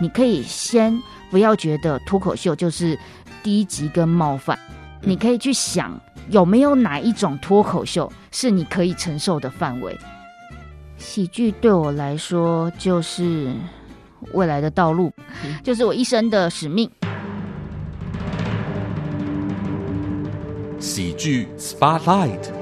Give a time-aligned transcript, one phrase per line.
[0.00, 0.98] 你可以先
[1.30, 2.98] 不要觉得脱口秀就是
[3.42, 4.58] 低级跟冒犯，
[5.02, 9.96] 你可以去想有没有哪一种脱口秀是你可以承受的范围。
[10.96, 13.52] 喜剧对我来说就是
[14.32, 15.12] 未来的道路，
[15.62, 16.90] 就是我一生的使命。
[20.78, 22.59] 喜剧 Spotlight。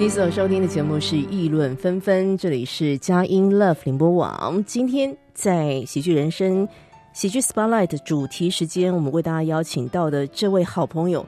[0.00, 4.64] 你所收听的节目是《议论纷纷》，这里是佳音 Love 宁波网。
[4.64, 6.66] 今天在喜剧人生、
[7.12, 11.26] 喜剧 Spotlight 主题时间，我们为大家邀请到的这位好朋友。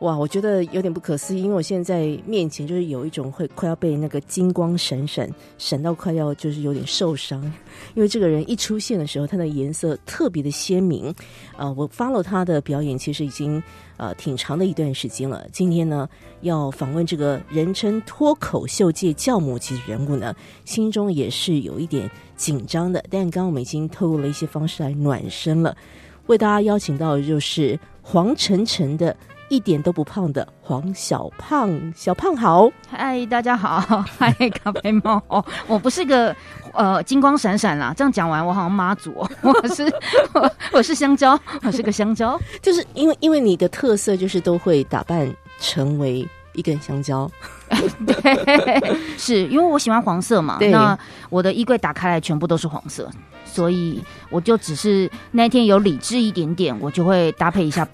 [0.00, 7.42] 哇，我觉得有点不可思议，因为我现在面前就是有一种会快要被那个金光闪闪闪到快要就是有点受伤，
[7.94, 11.14] 因为这个人一出现的时候，他的颜色特别的鲜明。
[11.58, 13.62] 呃，我 follow 他的表演其实已经
[13.98, 15.46] 呃挺长的一段时间了。
[15.52, 16.08] 今天呢，
[16.40, 23.04] 要访问这个人称脱口秀界教母级人物呢，心中也是有一点紧张的。
[23.10, 25.76] 但刚刚我们已经透过了一些方式来暖身了，
[26.24, 29.14] 为大家邀请到的就是黄晨晨的。
[29.50, 33.80] 一点都不胖的黄小胖，小胖好，嗨，大家好，
[34.16, 35.20] 嗨，咖啡猫，
[35.66, 36.34] 我不是个
[36.72, 39.12] 呃金光闪闪啦，这样讲完我好像妈祖，
[39.42, 39.92] 我是
[40.72, 45.28] 我是香蕉，我是个香蕉，就是因为因为你的特色就是都会打扮
[45.58, 47.28] 成为一根香蕉，
[48.06, 50.96] 对，是因为我喜欢黄色嘛，那
[51.28, 53.10] 我的衣柜打开来全部都是黄色，
[53.44, 57.86] 所以我就只是那天有理智一点点，我就会搭配一下。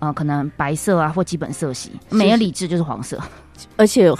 [0.00, 3.18] 呃，可能白色啊，或基本色系，没有理智就是黄色，
[3.76, 4.12] 而且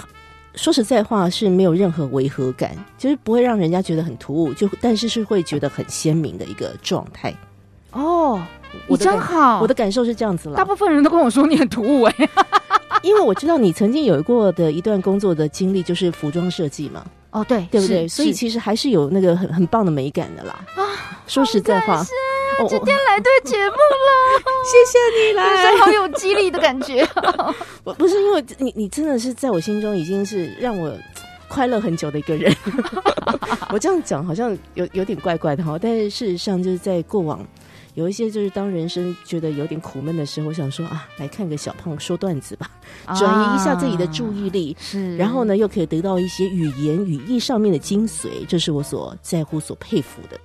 [0.55, 7.33] 说实在话是没有任何违和感，就是不会让人家觉得很突兀，就但是是会觉得很鲜明的一个状态。
[7.91, 8.41] 哦，
[8.87, 10.55] 你真好，我的感受是这样子了。
[10.55, 12.15] 大部分人都跟我说你很突兀哎，
[13.03, 17.03] 因为我知道你曾经有过的一段工作的经历就是服装设计嘛。
[17.31, 18.07] 哦，对，对不对？
[18.07, 20.59] 所以其实还是有那个很很棒的美感的啦。
[20.75, 20.83] 啊，
[21.27, 22.05] 说实在话。
[22.69, 24.97] 今天来对节目了， 谢谢
[25.27, 27.05] 你来，好有激励的感觉。
[27.83, 30.95] 不不是因为你，你真的是在我心中已经是让我
[31.47, 32.55] 快乐很久的一个人。
[33.71, 37.45] 我这样讲好像有有点怪怪的哈，但是事实上就是在过往
[37.93, 42.69] 有一些就是当人生觉得有点苦闷的时候，我想说啊，来看个小胖说段子吧，
[43.17, 50.39] 转移一下自己的注意力，是，然后呢又可以得到一些语言语义上面的精髓，这是我所在乎、所佩服的。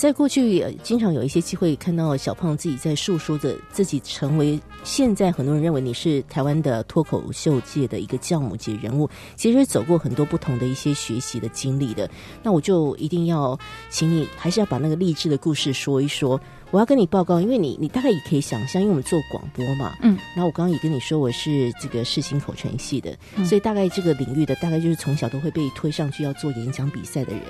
[0.00, 9.06] 在过去，经常有一些机会看到小胖自己在诉说着自己成为现在很多人认为你是台湾的脱口秀界的一个教母级人物，
[9.36, 12.10] 其实走过很多不同的一些学习的经历的。
[12.42, 13.58] 那我就一定要
[13.90, 16.40] 请你，还是要把那个励志的故事说一说。
[16.70, 27.42] 我要跟你报告，因为你你大概也可以想象，因为我们做广播嘛，嗯，然后我刚刚也跟你说我是这个视新口传系的，所以大概这个领域的大概就是从小都会被推上去要做演讲比赛的人，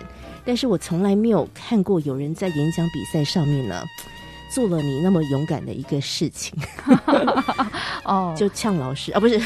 [0.45, 3.85] 但是我从来没有看过有人在演讲比赛上面呢。
[4.55, 6.53] 做了你那么勇敢的一个事情，
[8.05, 9.41] 哦，就呛老师啊，不是，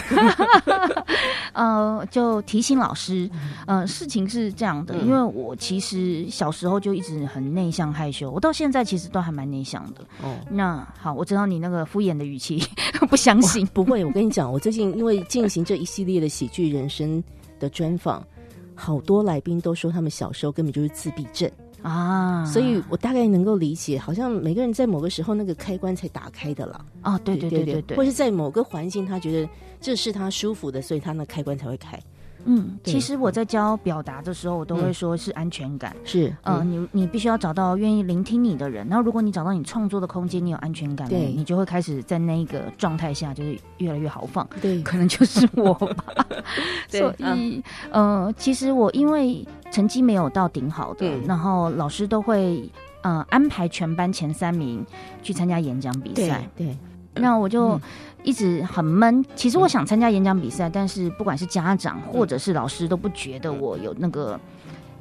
[1.53, 3.29] 呃，就提醒老师，
[3.67, 10.01] 呃，事情是这样的，因为我其实小时候就一直很内向害羞，我到现在其实都还蛮内向的。
[10.23, 12.63] 哦，那好，我知道你那个敷衍的语气，
[13.11, 17.23] 不相信，不会，我跟你讲，我最近因为进行这一系列的喜剧人生
[17.61, 18.27] 的专访，
[18.75, 21.51] 好多来宾都说他们小时候根本就是自闭症。
[21.85, 26.83] 啊，所以我大概能够理解，好像每个人在某个时候那个开关才打开的了。
[27.03, 29.49] 哦，对对对对对，或是在某个环境他觉得
[29.83, 32.01] 这是他舒服的，所以他那开关才会开。
[32.47, 35.95] 嗯，其实我在教表达的时候，我都会说是安全感。
[36.05, 38.87] 是，呃，你你必须要找到愿意聆听你的人。
[38.89, 44.47] 然后，如果你找到你创作的空间，你有安全感，对，你就会开始在那个状态下，就是越来越豪放。
[44.61, 46.05] 对，可能就是我吧。
[46.89, 52.71] 所以，呃，其实我因为成绩没有到顶好的，然后老师都会
[53.03, 54.85] 呃安排全班前三名
[55.23, 56.49] 去参加演讲比赛。
[56.57, 56.77] 对。
[57.17, 57.81] 那我就
[58.25, 59.25] 一直很闷。
[59.37, 64.41] 其实我想参加演讲比赛，但是不管是家长或者是老师都不觉得我有那个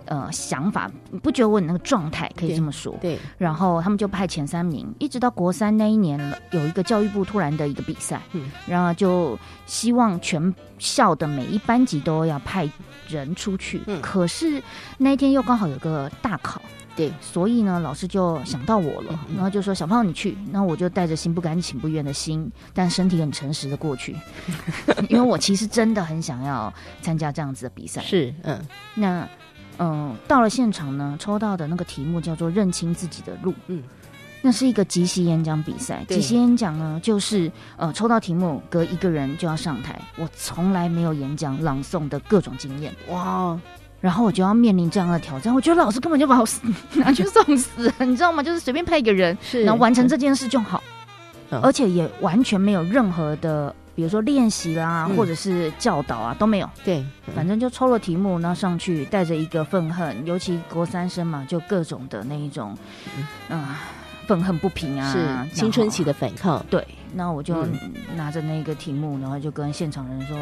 [0.06, 0.90] 呃想法，
[1.22, 2.96] 不觉得我有那个状态，可以这么说。
[3.02, 3.20] 对。
[3.38, 12.70] 然后他们就派前三名，一直到国三那一年了，有一个教育部突然的一个比赛，嗯，然后就希望全校的每一班级都要派
[13.08, 13.82] 人出去。
[13.88, 14.02] 嗯。
[14.02, 14.62] 可是
[14.98, 16.62] 那一天又刚好有个大考。
[16.96, 24.16] 对，所以呢，老师就想到我了，然后就说：“小胖，你去。”那我就带着心不甘情不愿的心，但身体很诚实的过去，
[25.10, 26.72] 因为我其实真的很想要
[27.02, 28.00] 参加这样子的比赛。
[28.04, 28.62] 是，嗯，
[28.94, 29.28] 那，
[29.80, 33.54] 嗯，到了现场呢，抽到的那个题目叫做“认清自己的路”。
[33.68, 33.82] 嗯，
[34.42, 36.06] 那是一个即席演讲比赛。
[36.08, 40.00] 即席演讲呢，就是呃抽到题目，隔一个人就要上台。
[40.18, 43.60] 我从来没有演讲朗诵的各种经验，哇！
[44.00, 45.56] 然后我就要面临这样的挑战。
[45.56, 46.48] 我觉得老师根本就把我
[46.96, 48.44] 拿去送死，你知道吗？
[48.44, 50.84] 就是随便派一个人，然后完成这件事就好，
[51.50, 53.74] 而且也完全没有任何的。
[53.96, 56.70] 比如说练习啦，或者是教导啊，都没有。
[56.84, 57.06] 对，
[57.36, 62.76] 反正就抽了题目，然后上去带着一个愤恨，尤其国三生嘛，就各种的那一种，
[63.50, 63.64] 嗯，
[64.26, 66.66] 愤恨不平啊，是青春期的反抗。
[66.70, 67.68] 对，那我就
[68.16, 70.38] 拿着那个题目，然后就跟现场人说：“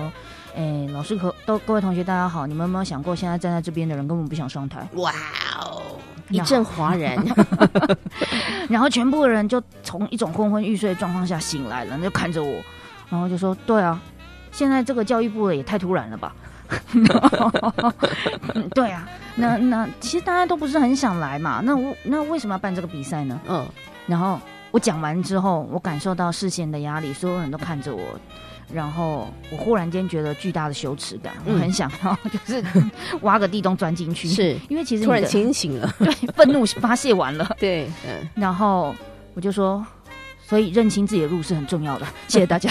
[0.55, 5.11] 哎，老师和都各位同学大家好，你们有没有想过，现在站在这边的人根本不想上台？”哇
[5.59, 5.97] 哦，
[6.29, 7.17] 一阵哗然，
[8.69, 12.61] 然后全部的人就从一种昏昏欲睡的状况下醒来了，就看着我。
[13.11, 14.01] 然后就说：“对啊，
[14.51, 16.33] 现在这个教育部的也太突然了吧？
[18.73, 19.05] 对啊，
[19.35, 21.59] 那那其实大家都不是很想来嘛。
[21.61, 23.37] 那我那为什么要办这个比赛呢？
[23.49, 23.67] 嗯。
[24.07, 24.39] 然后
[24.71, 28.01] 我讲完之后，我感受到视线的压力，所有人都看着我，
[28.73, 32.63] 然后我忽然间觉得巨大的羞耻感，我很想要就是
[33.23, 38.29] 挖个地洞钻进去，是因为其实突然清醒了， 对，愤怒发泄完了， 对，嗯。
[38.35, 38.95] 然后
[39.33, 39.85] 我就说。”
[40.51, 42.69] 所以认清自己的路是很重要的，谢谢 大家。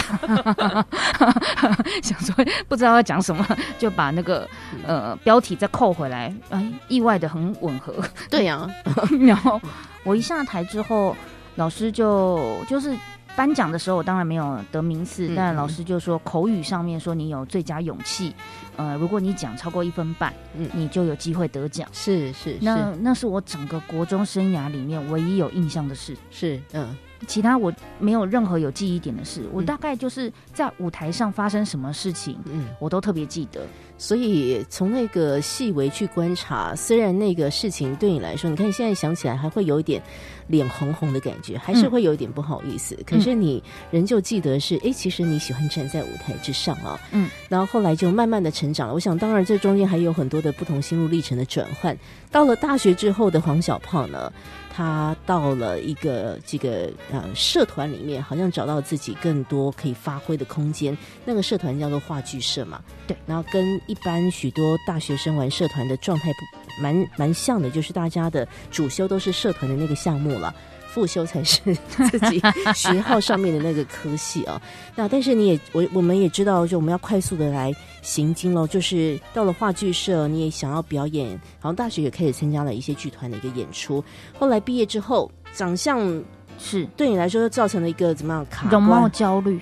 [2.03, 2.35] 想说
[2.69, 3.43] 不知道要讲什么，
[3.79, 4.47] 就把那个
[4.87, 7.94] 呃标题再扣回来，哎，意外的很吻合。
[8.29, 8.69] 对呀，
[9.27, 9.59] 然后
[10.05, 11.17] 我一下台之后，
[11.55, 12.94] 老师就就是
[13.35, 18.35] 颁奖的时候，我当然没有得名次，但老师就说口语上面说你有最佳勇气，
[18.77, 21.88] 呃，如果你讲超过一分半，嗯，你就有机会得奖。
[21.94, 26.15] 是是，那那是我整个国中生涯里面唯一有印象的事。
[26.31, 26.94] 是，嗯。
[27.26, 33.61] 其他我没有任何有记忆点的事，我大概就是在舞台上发生什么事情，嗯，我都特别记得。
[33.99, 40.02] 所以从那个细微去观察，虽然那个事情对你来说，你看现在想起来还会有一点
[40.46, 42.96] 脸红红的感觉，还是会有一点不好意思。
[43.05, 47.28] 可是你仍旧记得是，哎，其实你喜欢站在舞台之上啊，嗯。
[47.50, 48.94] 然后后来就慢慢的成长了。
[48.94, 51.94] 我想，当然这中间还有很多的不同心路历程的转换。
[52.31, 54.32] 到了大学之后的黄小胖呢？
[54.72, 60.96] 他到了一个这个呃社团里面，好像找到自己更多可以发挥的空间。
[61.25, 63.17] 那个社团叫做话剧社嘛，对。
[63.26, 70.55] 然后跟一般许多大学生玩社团的状态不蛮蛮像的，就是大家的主修都是社团的那个项目了。
[70.93, 72.43] 复修才是自己
[72.75, 74.61] 学号上面的那个科系哦。
[74.97, 78.67] 那但是你也我我们也知道，就我们要快速的来行经喽。
[78.67, 84.03] 就是到了话剧社，你也想要表演，然后大学也开始参加了一些剧团的一个演出。
[84.39, 86.23] 后来毕业之后，长相
[86.59, 89.61] 是对你来说造成了一个怎么样卡容貌焦虑。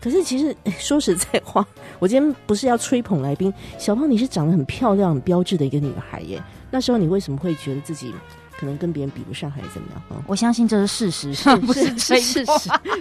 [0.00, 1.66] 可是其实说实在话，
[1.98, 6.42] 我今天不是要吹捧来宾小胖，你是长得很漂亮、很标致的一个女孩耶。
[6.70, 8.12] 那时候你为什么会觉得自己？
[8.58, 10.24] 可能跟别人比不上还是怎么样？
[10.26, 12.44] 我相信这是事实，是 不是事实？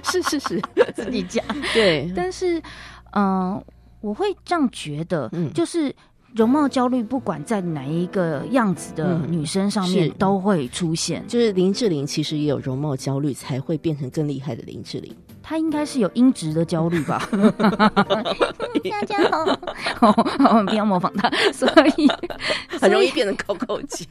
[0.03, 0.61] 是事实，
[0.95, 1.43] 自己讲。
[1.73, 2.61] 对，但是，
[3.13, 3.63] 嗯，
[4.01, 5.95] 我会这样觉得，就是
[6.35, 11.23] 容貌焦虑，不管在哪一个样子的女生上面都会出现。
[11.27, 15.15] 就是林志玲其实也有容貌焦虑，才会变成更厉害的林志玲。
[15.43, 17.27] 他应该是有音质的焦虑吧？
[18.89, 19.17] 大家
[19.99, 22.09] 好，不要模仿他，所以
[22.79, 24.05] 很容易变成口口姐。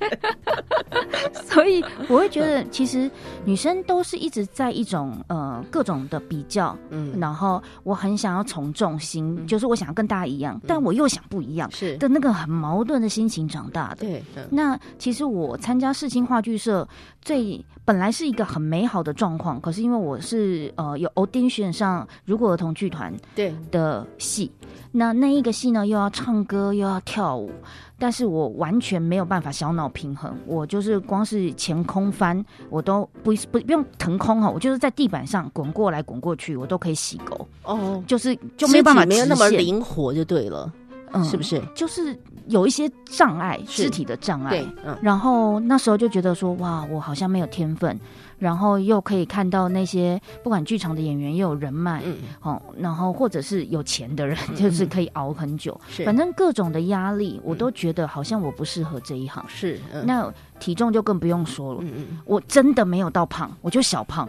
[1.46, 3.10] 所以我会觉得，其实
[3.44, 13.96] 女生都是一直在一种呃各种的比较，嗯，然后我很想要从众心，就是我想要跟大家一样，但我又想不一样，是的那个很矛盾的心情长大的。
[14.06, 16.86] 对，那其实我参加世青话剧社。
[17.24, 23.54] 最本来是一个很美好的状况，可是因为我是呃有 audition 上如果儿童剧团对。
[23.70, 24.50] 的戏，
[24.92, 27.50] 那那一个戏呢又要唱歌又要跳舞，
[27.98, 37.48] 但是我完全没有办法小脑平衡，我就是光是前空翻我都不不不用腾空哈，我就是在地板上滚过来滚过去，我都可以洗狗。
[37.64, 40.72] 哦，就是就没有办法没有那么灵活就对了，
[41.12, 41.62] 嗯，是不是？
[41.74, 42.18] 就是。
[42.48, 47.96] 有一些障碍，肢体的障碍，嗯，然后那时候就觉得说，哇，我好像没有天分，
[48.36, 60.28] 然后又可以看到那些不管剧场的演员又有人脉，嗯，哦，然后或者是有钱的人，就是可以熬很久，是，反正各种的压力，我都觉得好像我不适合这一行，是，那
[60.58, 64.28] 体重就更不用说了，嗯嗯，我真的没有到胖，我就小胖，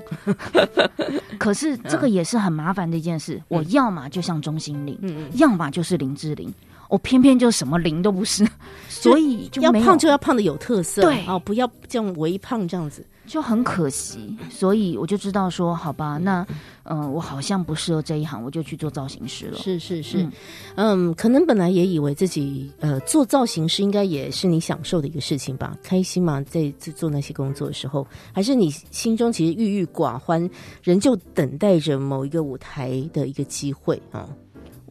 [1.39, 4.95] 可是这个也是很麻烦的一件事，我要么就像钟心凌，
[5.33, 6.53] 要么就是林志玲。
[6.93, 8.47] 我偏偏就什么零都不是，
[8.87, 13.03] 所以要胖就要胖的有特色，对哦，不要这样微胖这样子。
[13.25, 16.45] 就很可惜，所以我就知道说，好吧，那
[16.83, 19.57] 嗯，我好像不适合这一行，我就去做造型师了。
[19.57, 20.29] 是是是，
[20.75, 30.47] 嗯，可能本来也以为自己呃做造型师应该也是你享受的一个事情吧，开心嘛，在做那些工作的时候，还是你心中其实郁郁寡欢，
[30.83, 34.29] 仍旧等待着某一个舞台的一个机会啊。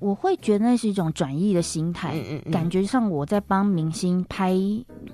[0.03, 4.53] 我会觉得那是一种转移的心态，感觉上我在帮明星拍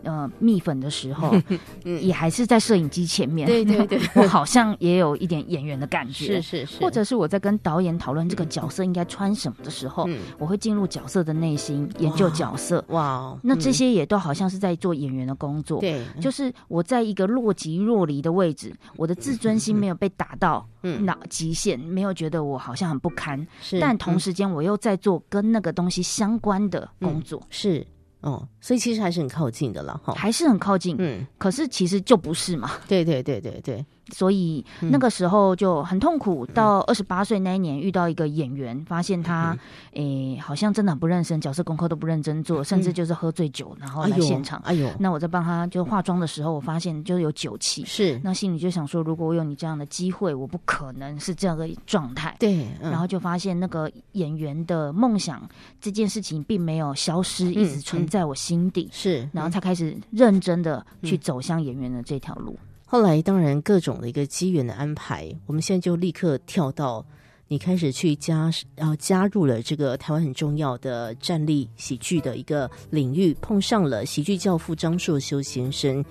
[0.02, 1.35] 呃蜜粉的时候，
[1.85, 3.47] 也还是在摄影机前面。
[3.47, 6.80] 对对对， 我好像也有一点演员的感觉，是是是。
[6.80, 12.83] 或者是我在跟导演讨论这个角色应该穿什么的时候，我会进入角色的内心研究角色。
[12.88, 15.80] 哇，那这些也都好像是在做演员的工作。
[15.80, 23.47] 对，就是我在一个若即若离的位置，我的自尊心没有被打到那极限，没有觉得我好像很不堪。
[23.61, 24.78] 是，但同时间我又。
[24.78, 27.85] 在做跟那个东西相关的工作，是
[28.20, 33.85] 哦，所以其实还是很靠近的了，哈，还是很靠近，嗯，可是其实就不是嘛，对对对对对。
[34.12, 36.46] 所以那个时候就很痛苦。
[36.54, 39.56] 到二十八岁那一年，遇到一个演员，发现他
[39.92, 44.60] 诶，好像真的很不认真，角色功课都不认真做，甚至就是喝醉酒，然后来现场。
[44.64, 44.88] 哎呦！
[44.98, 47.84] 那我在帮他就化妆的时候，我发现就是有酒气。
[47.84, 48.20] 是。
[48.24, 52.36] 那心里就想说，如果我有你这样的机会，我不可能是这样的状态。
[52.38, 52.66] 对。
[52.80, 55.48] 然后就发现那个演员的梦想
[55.80, 58.88] 这件事情并没有消失，一直存在我心底。
[58.90, 59.28] 是。
[59.32, 62.58] 然后才开始认真的去走向演员的这条路。
[62.90, 67.04] 后来，当然各种的一个机缘的安排，我们现在就立刻跳到
[67.47, 76.02] 你开始去加，然后加入了这个台湾很重要的站立喜剧的一个领域，碰上了喜剧教父张硕修先生，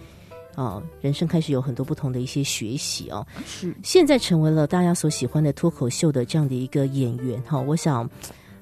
[0.53, 3.25] 哦，人生开始有很多不同的一些学习哦。
[3.43, 7.59] 是，现在成为了大家所喜欢的脱口秀的这样的一个演员哈。
[7.59, 8.07] 我想，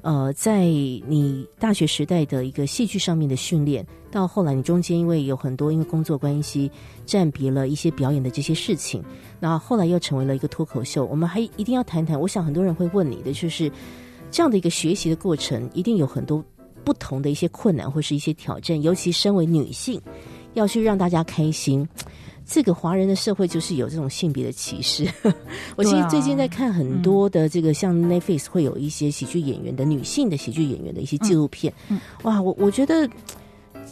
[0.05, 3.83] 呃，在你大学时代的一个戏剧上面的训练。
[4.11, 6.69] 到后来，你中间因为有很多因为工作关系
[7.07, 9.03] 暂别了一些表演的这些事情，
[9.39, 11.03] 那后来又成为了一个脱口秀。
[11.05, 13.71] 我们还一定要谈谈，我想很多人会问你的，就是
[14.29, 16.45] 这样的一个学习的过程，一定有很多
[16.83, 19.99] 不同的一些困难或是一些挑战，尤其身为女性，
[20.53, 21.83] 要去让大家开心。
[22.45, 25.05] 这个华人的社会就是有这种性别的歧视。
[25.75, 31.73] 我其实最近在看很多的这个像 Netflix 会有一些喜剧演员的女性的喜剧演员的一些纪录片，
[32.23, 33.09] 哇，我我觉得。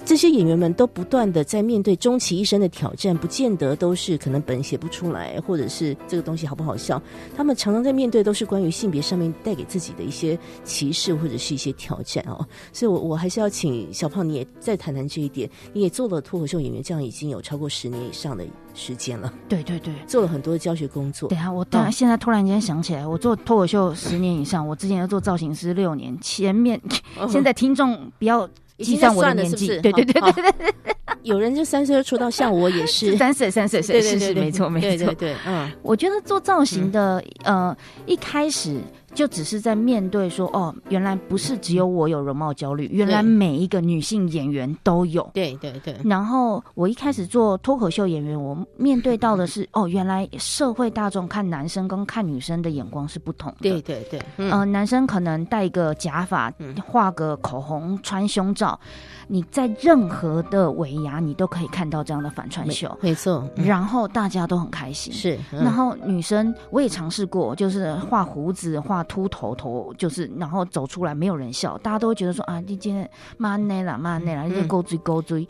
[0.05, 7.01] 这些演员们都不断的在面对终其一生的挑战，不见得都是可能本写不出来，或者是这个东西好不好笑。
[7.35, 12.45] 他们常常在面对都是关于性别上面带给自己的一些歧视或者是一些挑战哦。
[12.73, 15.49] 所以，我我还是要请小胖你也再谈谈这一点。
[15.71, 19.33] 你也做了脱口秀演员，这样已经有超过十年以上的时间了。
[19.47, 21.29] 对对对，做了很多的教学工作。
[21.29, 26.15] 对啊，我突然现在突然间想起来，我做脱口秀十年以上，我之前要做造型师六年。
[26.19, 26.79] 前面
[27.29, 28.49] 现在听众不要。
[28.79, 30.73] 计算我的年纪，对对对对对对，
[31.23, 33.15] 有人就三岁就出道，像我也是。
[33.17, 37.75] 三岁三岁，是是是，没错没错，对对，嗯，我觉得做造型的，呃，
[38.05, 38.77] 一开始。
[39.13, 45.29] 就只是在面对说，哦，原来不是只有我有容貌焦虑，原来每一个女性演员都有。
[45.33, 45.95] 对对对。
[46.03, 53.57] 然后我一开始做脱口秀演员，我面对到的是， 哦，原来社会大众看男生跟看女生的眼光是不同的。
[53.61, 54.19] 对对对。
[54.37, 56.51] 嗯，男生可能戴个假发，
[56.83, 58.79] 画个口红，穿胸罩，
[59.27, 62.97] 你在任何的尾牙，你都可以看到这样的反串秀。
[62.99, 63.47] 没错。
[63.55, 65.13] 然后大家都很开心。
[65.13, 65.37] 是。
[65.51, 69.02] 然后女生我也尝试过，就是画胡子画。
[69.03, 75.47] 秃头头就是，然后走出来没有人笑，大家都会觉得说啊，你今天骂内了骂内了，你勾追勾追，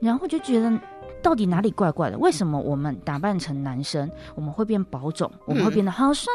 [0.00, 0.72] 然后就觉得
[1.22, 2.18] 到底哪里怪怪的？
[2.18, 6.32] 为什么我们打扮成男生，我们会变保种，我们会变得好帅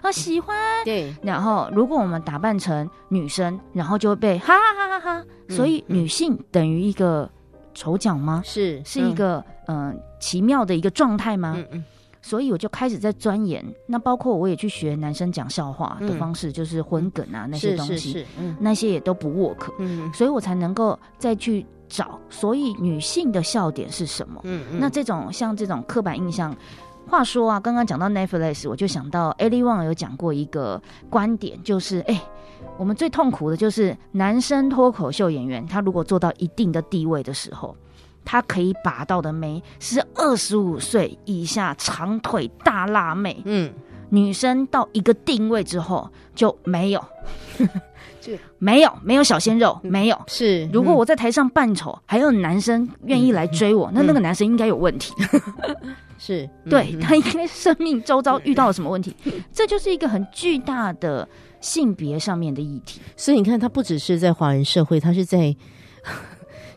[0.00, 0.56] 啊喜欢？
[0.84, 1.14] 对。
[1.22, 5.24] 然后如果我们打扮成女生，然后就会被哈哈哈哈哈。
[5.48, 7.28] 所以女性等于一个
[7.74, 8.40] 丑角吗？
[8.44, 11.54] 是，是一个嗯奇妙的一个状态吗？
[11.56, 11.84] 嗯嗯。
[12.22, 18.26] 所以我就开始在钻研，那包括我也去学男生讲笑话的方式，就是混梗啊那些东西，
[18.58, 19.70] 那些也都不 work，
[20.12, 24.40] 所以我才能够再去找，所以女性的笑点是什么？
[24.44, 26.54] 嗯嗯，那这种像这种刻板印象，
[27.08, 32.22] 话说啊，刚刚讲到 Netflix，我就想到 Ali Wong 有讲过一个观点，就是哎，
[32.76, 37.74] 我们最痛苦的就是男生脱口秀演员，他如果做到一定的地位的时候。
[38.24, 43.72] 他可以把到的妹是二十五岁以下长腿大辣妹，嗯，
[44.08, 47.04] 女生到一个定位之后就没有，
[48.20, 50.68] 就没有没有小鲜肉，没有是。
[50.72, 55.12] 如果我在台上扮丑，还有男生愿意来追我，那那个男生应该有问题，
[56.18, 59.16] 是 对他应该生命周遭遇到了什么问题？
[59.52, 61.28] 这就是一个很巨大的
[61.60, 63.00] 性别上面的议题。
[63.16, 65.56] 所以你看，他不只是在华人社会，他是在。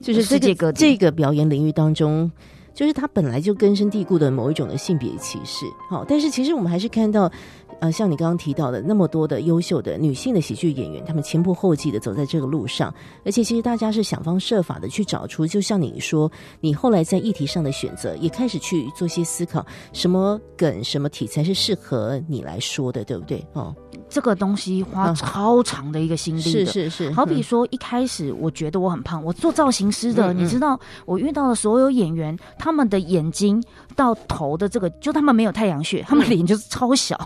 [0.04, 2.30] 就是这个这个表演领域当中，
[2.76, 5.66] 就是它本来就根深蒂固的某一种的性别歧视。
[5.90, 7.32] 好，但是其实我们还是看到。
[7.80, 12.94] 呃，像你刚刚提到的那么多的优秀的女性的喜剧演员，她们前仆后继的走在这个路上，
[13.26, 16.32] 而且其实大家是想方设法的去找出，就像你说，
[16.62, 23.46] 你后来在议题上的选择，也开始去做些思考，什么梗、什么题材是适合你来说的，对不对？
[23.52, 23.76] 哦，
[24.10, 27.12] 这个东西花超长的一个心力，是是是。
[27.12, 33.64] 好比说一开始我觉得我很胖，我做造型师的，你知道，我遇到的所有演员，他们的眼睛
[33.96, 37.18] 到头的这个，就他们没有太阳穴，他们脸就是超小。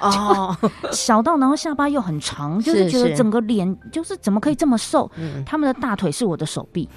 [0.00, 0.56] 哦，
[0.92, 5.10] 小到然后下巴又很长，就是觉得整个脸就是怎么可以这么瘦？
[5.46, 6.88] 他们的大腿是我的手臂。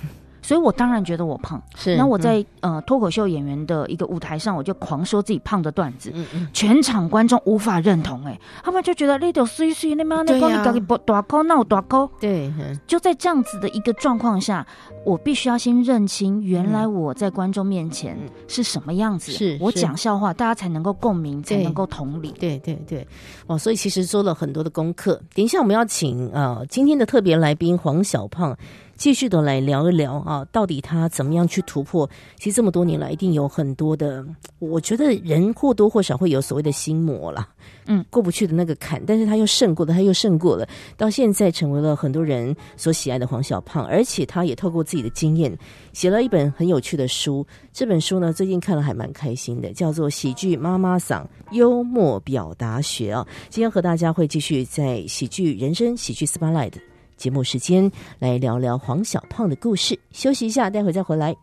[0.47, 1.97] 所以我当然觉得我胖，是。
[1.97, 6.09] 那我在呃脱口秀演员的一个舞台上，我就狂说自己胖的段子，
[6.53, 12.49] 全场观众无法认同，哎，他们就觉得那条碎碎那妈那高你搞你不大高那我大高，对。
[12.87, 14.65] 就在这样子的一个状况下，
[15.03, 22.33] 我必须要先认清原来我在观众面前是什么样子，是我讲笑话，大家才能够共鸣，才能够同理。
[22.39, 23.05] 对对对，
[23.47, 23.57] 哇！
[23.57, 25.21] 所以其实做了很多的功课。
[25.35, 28.57] 等一下我们要请呃今天的特别来宾黄小胖。
[28.97, 32.09] 继续的来聊一聊啊，到底他怎么样去突破？
[32.37, 34.25] 其实这么多年来，一定有很多的，
[34.59, 37.47] 我觉得人或多或少会有所谓的心魔啦，
[37.85, 45.55] 嗯，过不去的那个坎，但是他又胜过了，他又胜过了，到现在成为了很多人所喜爱的黄小胖，而且他也透过自己的经验
[45.93, 47.45] 写了一本很有趣的书。
[47.71, 53.27] 这本书呢，最近看了还蛮开心的，叫做《喜剧妈妈嗓幽默表达学》啊。
[53.49, 56.73] 今天和大家会继续在喜剧人生、喜剧 Spotlight。
[57.17, 59.99] 节目时间来聊聊黄小胖的故事。
[60.11, 61.35] 休息一下，待会再回来。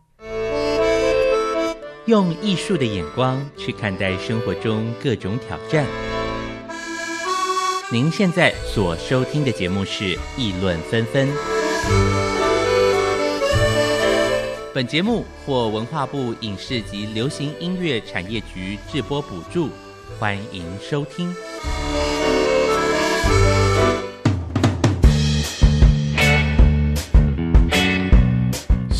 [2.05, 5.85] 用艺术的眼光去看待生活中各种挑战。
[7.91, 10.03] 您现在所收听的节目是
[10.37, 11.27] 《议论纷纷》。
[14.73, 19.69] 本节目获文化部影视及流行音乐产业局制播补助，
[20.19, 21.33] 欢迎收听。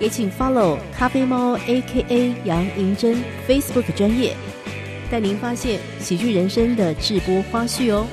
[0.00, 3.16] 也请 follow 咖啡猫 A.K.A 杨银珍
[3.48, 4.36] Facebook 专业，
[5.08, 8.04] 带您发现喜剧人生的直播花絮哦。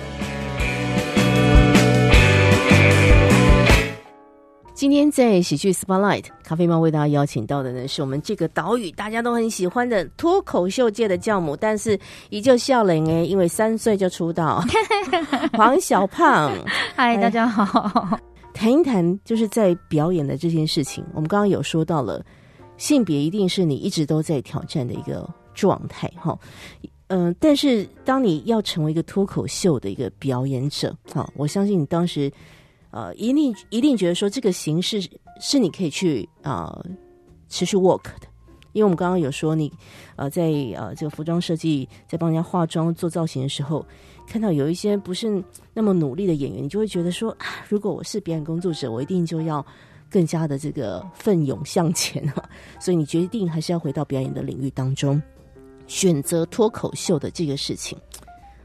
[4.75, 14.63] 今天在喜剧 Spotlight，咖啡猫为大家邀请到的呢，是我们这个岛屿大家都很喜欢的脱口秀界的教母，但是依旧笑脸哎，因为三岁就出道，
[15.53, 16.51] 黄小胖。
[16.95, 18.19] 嗨，大家好。
[18.53, 21.03] 谈一谈，就是在表演的这件事情。
[21.13, 22.23] 我们刚刚有说到了，
[22.77, 26.37] 性别一定是你一直都在挑战的一个状态，哈。
[27.07, 32.31] 嗯，但是当你要成为一个脱口秀的一个表演者，哈，我相信你当时，
[32.91, 35.01] 呃，一定一定觉得说这个形式
[35.41, 36.83] 是你可以去啊
[37.49, 38.27] 持续 work 的。
[38.73, 39.69] 因为我们刚刚有说你，
[40.15, 40.43] 呃，在
[40.77, 43.85] 呃这个服装设计，在帮人家化妆做造型的时候，
[44.31, 49.65] 看到有一些不是那么努力的演员，你就会觉得说啊，如果我是表演工作者，我一定就要
[50.09, 52.49] 更加的这个奋勇向前啊！
[52.79, 55.21] 所以你决定还是要回到表演的领域当中，
[55.85, 57.97] 选择脱口秀的这个事情。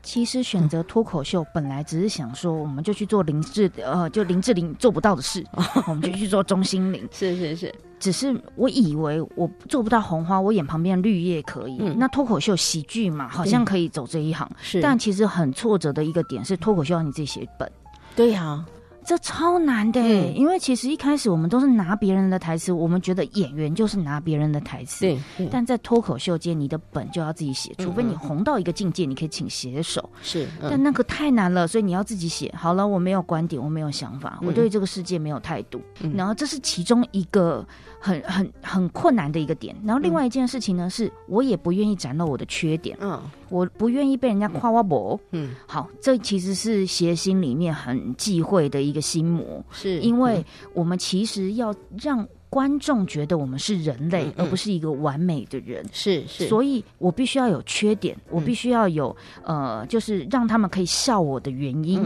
[0.07, 5.45] 其实选择脱口秀本来只是想说，我们就去做林志呃，就林志玲做不到的事，
[5.88, 7.07] 我们就去做钟心凌。
[7.11, 11.77] 是是是，只是我以为我做不到红花，我演旁边绿叶可以。
[11.97, 14.49] 那脱口秀喜剧嘛，好像可以走这一行。
[14.62, 17.69] 是，但其实很挫折的一个点是，脱口秀要你自己写本。
[18.14, 18.64] 对呀。
[19.07, 20.01] 这超难的，
[20.33, 25.01] 因为其实一开始我们都是拿别人的台词，我们觉得演员就是拿别人的台词。
[25.01, 30.11] 对，但在脱口秀界，你的本就要自己写，除非你红到一个境界，你可以请写手。
[30.23, 32.53] 是，但那个太难了，所以你要自己写。
[32.57, 35.81] 好了，我没有观点，我没有想法，我对这个世界没有态度。
[36.14, 37.64] 然后这是其中一个
[37.99, 39.75] 很很很困难的一个点。
[39.85, 42.97] 然后另外一件事情呢，是我也不愿意展露我的缺点。
[43.01, 43.21] 嗯。
[43.49, 50.01] 我不愿意被人家夸我博，嗯，好，这其实是谐心里面很忌讳的一个心魔，是。
[50.01, 62.05] 因为我们其实要让观众觉得我们是人类，而不是一个完美的人，是是，所以我必须要有缺点，我必须要有呃，就是让他们可以笑我的原因，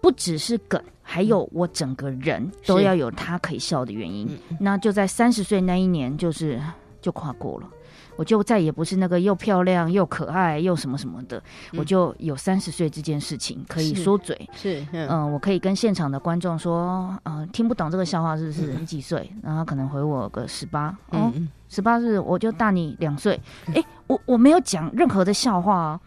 [0.00, 4.28] 不只是梗，还有我整个人都要有他可以笑的原因。
[4.58, 6.60] 那就在三十岁那一年，就是
[7.00, 7.68] 就跨过了。
[8.16, 11.42] 我就再也不是那个又漂亮又可爱又什么什么的，
[11.78, 14.38] 我就有三十岁这件事情可以说嘴。
[14.52, 18.74] 是，嗯，我可以跟现场的观众说，嗯，听不懂这个笑话是不是？
[18.74, 19.32] 你几岁？
[19.42, 21.32] 然后可能回我个十八，哦，
[21.70, 23.40] 十八是我就大你两岁。
[23.74, 26.00] 哎，我我没有讲任何的笑话啊。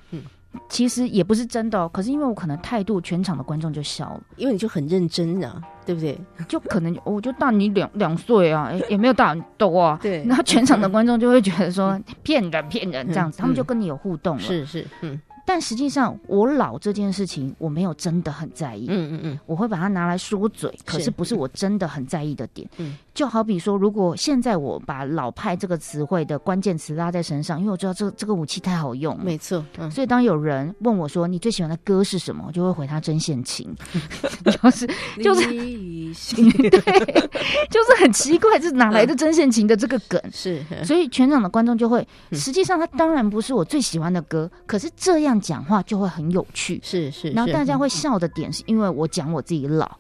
[0.69, 6.19] 其实也不是真的哦，可是因为我可能态度，全场的观众就笑了，因为你就很认真啊，对不对？
[6.47, 10.23] 就可能 我就大你两两岁啊，也没有大很多啊， 对。
[10.25, 15.19] 然后全场的观众就会觉得说骗人骗人这样子，他们就跟你有互动了，是是，嗯。
[15.45, 18.85] 但实际上，我老这件事情我没有真的很在意。
[18.89, 22.65] 嗯嗯嗯，我会把它拿来说嘴，可是不是我真的很在意的点。
[22.77, 29.17] 嗯，就好比说，如果现在我把“老派”这个词汇的关键词拉在身上，因为我知道这这个武器太好用。
[29.23, 33.75] 没错，所以当有人问我说你最喜欢的歌是什么，我就会回他针线情，
[34.49, 34.87] 就是
[35.21, 37.29] 就是 对，
[37.69, 40.19] 就是很奇怪，这哪来的针线情的这个梗？
[40.33, 45.33] 是，所以全场的观众就会，实际上他当然不是我最喜欢的歌，可是这样。
[45.43, 49.91] 讲话就会很有趣，是是，然后大家会笑的点是因为我讲我自己老，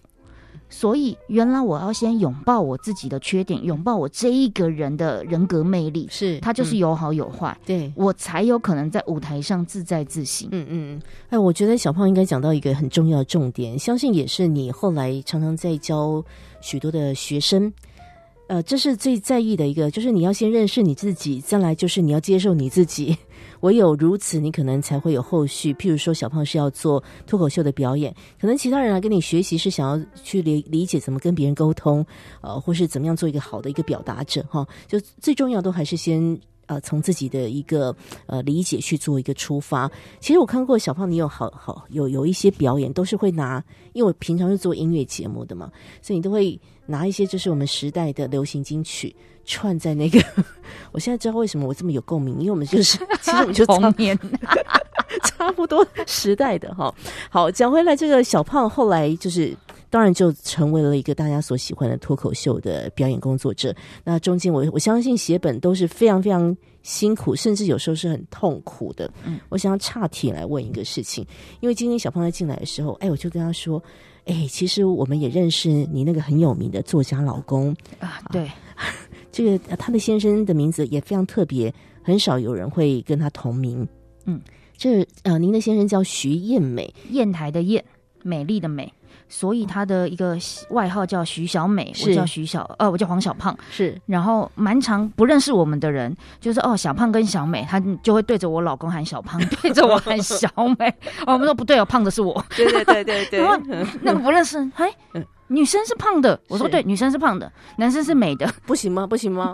[0.75, 7.93] 所以原来我要先拥抱我自己的缺点，拥抱我这一个人的人格魅力，是他就是有好有坏，对。
[7.95, 10.49] 我才有可能在舞台上自在自省。
[10.51, 16.25] 嗯嗯，哎，我觉得小胖应该讲到一个很重要的重点，相信也是你后来常常在教
[16.59, 17.71] 许多的学生，
[18.53, 23.17] 呃，这是最在意的一个，就是你要先认识你自己，再来就是你要接受你自己。
[23.61, 25.73] 唯有如此，你可能才会有后续。
[25.73, 32.05] 譬如说，小胖是要做脱口秀的表演，可能其他人来跟你学习，是想要去理理解怎么跟别人沟通，
[32.41, 34.67] 呃，或是怎么样做一个好的一个表达者，哈。
[34.87, 37.95] 就最重要都还是先呃从自己的一个
[38.25, 39.89] 呃理解去做一个出发。
[40.19, 45.71] 其实我看过小胖，你有好好有有一些表演都是会拿，因为我平常是做音乐节目的嘛，
[46.01, 49.15] 所以你都会拿一些就是我们时代的流行金曲。
[49.45, 50.23] 串在那个，
[50.93, 54.17] 我现在知道为什么我这么有共鸣，因为我们就是 其实我们就童年
[55.25, 56.95] 差不多时代的哈。
[57.29, 59.53] 好，讲回来，这个小胖后来就是
[59.93, 63.71] 当然就成为了一个大家所喜欢的脱口秀的表演工作者。
[64.03, 69.07] 那中间我我相信写本都是非常非常辛苦，甚至有时候是很痛苦的。
[69.23, 71.23] 嗯，我想要岔题来问一个事情，
[71.59, 73.79] 因为今天小胖在进来的时候，哎，我就跟他说，
[74.25, 78.49] 哎，其实我们也认识你那个很有名的作家老公啊，对。
[79.31, 83.87] 这个他的先生的名字也非常特别，很少有人会跟他同名。
[84.25, 84.41] 嗯，
[84.75, 87.83] 这呃，您的先生叫徐艳美，砚台的砚，
[88.23, 88.91] 美丽的美，
[89.27, 90.37] 所以他的一个
[90.69, 93.57] 外号叫徐小美，我叫徐小，呃，我叫黄小胖。
[93.71, 100.87] 是，然后蛮长不认识我们的人，就是哦，小胖跟小美，他就会对着我老公喊小胖， 对着我喊小美。
[101.25, 102.43] 哦，我们说不对哦，胖的是我。
[102.55, 103.39] 对对对对对。
[103.43, 103.57] 然后
[104.01, 104.93] 那个不认识，哎。
[105.49, 109.05] 女生是胖的，我说对，女生是胖的，男生是美的， 不行吗？
[109.05, 109.53] 不行吗？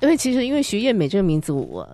[0.00, 1.86] 因为其实因为徐艳美这个名字，我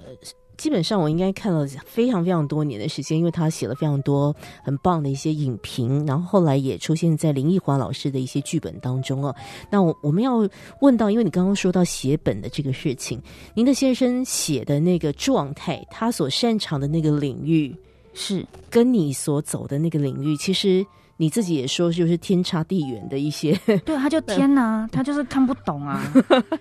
[0.61, 9.35] 基本上我应该看了非常非常多年的时间，因为他写了非常多很棒的一些影评，然后后来也出现在林奕华老师的一些剧本当中哦。
[9.70, 10.46] 那我我们要
[10.83, 13.18] 问到，因为你刚刚说到写本的这个事情，
[13.55, 17.75] 您的先生写的那个状态，他所擅长的那个领域，
[18.12, 20.85] 是跟你所走的那个领域，其实。
[21.20, 23.52] 你自己也说，就是天差地远的一些。
[23.85, 26.00] 对，他就天哪， 他就是看不懂啊！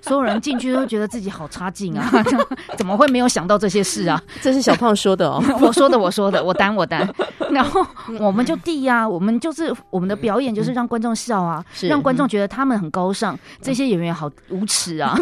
[0.02, 2.12] 所有人进去都觉得自己好差劲啊，
[2.76, 4.22] 怎么会没有想到这些事啊？
[4.42, 7.10] 这是小胖说的哦，我说的，我说的，我担我担。
[7.52, 7.88] 然后
[8.20, 15.18] 我们就递呀，我们就是我们的表演就是让观众笑啊，让观众觉得他们很高尚，这些演员好无耻啊！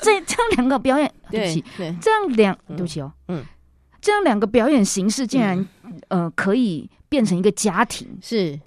[0.00, 1.62] 这这样两个表演，对不起，
[2.00, 3.44] 这样两对不起哦，嗯，
[4.02, 5.66] 这样两个表演形式竟然
[6.08, 6.90] 呃可以。
[7.12, 8.58] 变成一个家庭是，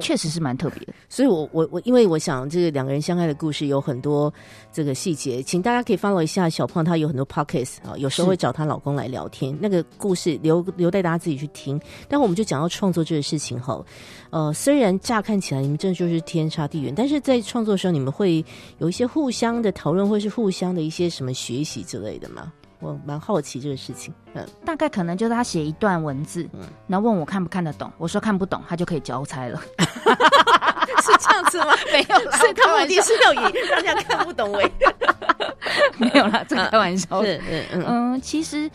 [0.00, 0.92] 确实是蛮特别的。
[1.08, 4.34] 所以，我我我，因为我想这个两个人相爱的故事有很多
[4.72, 11.80] 这个细节，请大家可以 follow 一下小胖，他有很多 pockets 啊，有时候会找她老公来聊天，那个故事留留待大家自己去听。
[12.08, 13.80] 但我们就讲到创作这个事情哈，
[14.30, 18.44] 呃，虽然乍看起来你们真的就是天差地远，但是在创作的时候，你们会
[18.78, 22.52] 有一些互相的讨论，或是互相的一些什么学习之类的吗？
[22.82, 31.72] 我蛮好奇这个事情，嗯，大概可能就是他写一段文字，嗯，然后问我看不看得懂，我说看不懂，他就可以交差了， 是这样子吗？
[31.92, 34.70] 没有， 所以他目的是要以让人家看不懂为，
[35.96, 37.40] 没有啦，这个开玩笑，是，
[37.72, 38.68] 嗯嗯，其实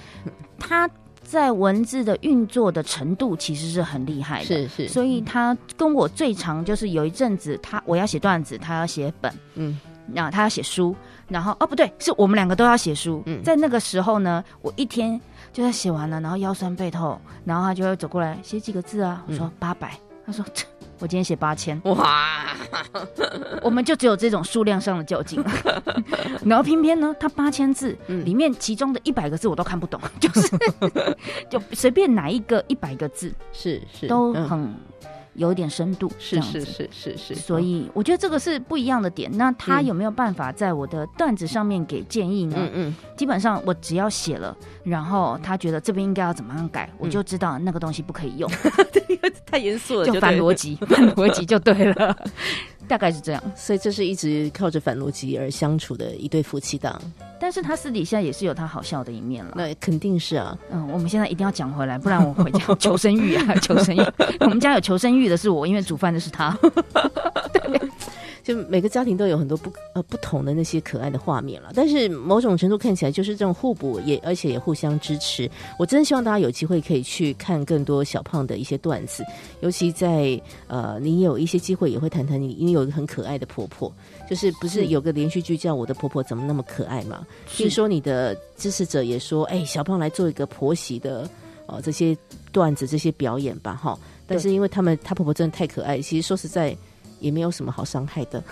[0.57, 0.89] 他
[1.21, 10.95] 在文字的运作的程度其实是很厉害的，是是，所以他跟我最长就是有一阵子，他我要写段子，他要写本，嗯，那他要写书。
[11.27, 13.23] 然后哦不对，是我们两个都要写书。
[13.43, 15.19] 在那个时候呢，我一天
[15.51, 19.23] 就在写完了，然后腰酸背痛，然后他就会走过来写几个字啊。
[19.27, 20.45] 我说八百，他说
[20.99, 21.79] 我今天写八千。
[21.83, 22.55] 哇，
[23.61, 25.43] 我们就只有这种数量上的较劲。
[26.43, 30.49] 然后偏偏呢，他八千字里面其中的一百个字我都看不懂，就是
[31.49, 34.73] 就随便哪一个一百个字是是都很。
[35.37, 39.31] 有一点深度，是是是是是，所以我觉得这个是不一样的点。
[39.37, 42.57] 那他有没有办法在我的段子上面给建议呢？
[42.59, 48.49] 嗯嗯，基本上我只要写了，然后他觉得这边应该要怎么样改，我就知道那个东西不可以用，
[49.45, 52.17] 太严肃了，就反逻辑，反逻辑就对了。
[52.87, 56.99] 大概是这样，所以这是一直靠着反逻辑而相处的一对夫妻档。
[57.39, 59.53] 但是他私底下也是有他好笑的一面了。
[59.55, 64.01] 那肯定是啊，嗯，我们现在一定要讲回来，不然我回家 求生欲啊，求生欲。
[64.39, 66.57] 我们家有求生欲的是我，因为煮饭的是他。
[67.53, 67.79] 对。
[68.47, 75.51] 就每个家庭都有很多不呃不同的那些可爱的画面了，但是某种程度看起来就是这种互补，也而且也互相支持。
[75.77, 79.21] 我真的希望大家有机会可以去看更多小胖的一些段子，
[79.59, 83.91] 尤其在呃你有一些机会也会谈谈你，因为有一个很可爱的婆婆，
[84.29, 87.27] 就是不是有个连续剧叫我的婆婆怎么那么可爱嘛？
[87.47, 91.29] 听说你的支持者也说，哎，小胖来做一个婆媳的
[91.65, 92.17] 呃这些
[92.53, 93.99] 段子这些表演吧，哈。
[94.25, 96.73] 但是因为他们她婆婆真的太可爱，其实说实在。
[97.19, 98.43] 也没有什么好伤害的，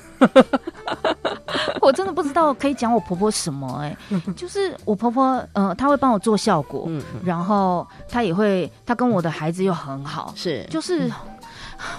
[1.82, 3.96] 我真的不知道可以讲我婆婆什么哎，
[4.36, 6.90] 就是我婆婆，呃，她会帮我做效果，
[7.24, 11.12] 然后她也会，她跟我的孩子又很好，是，就是。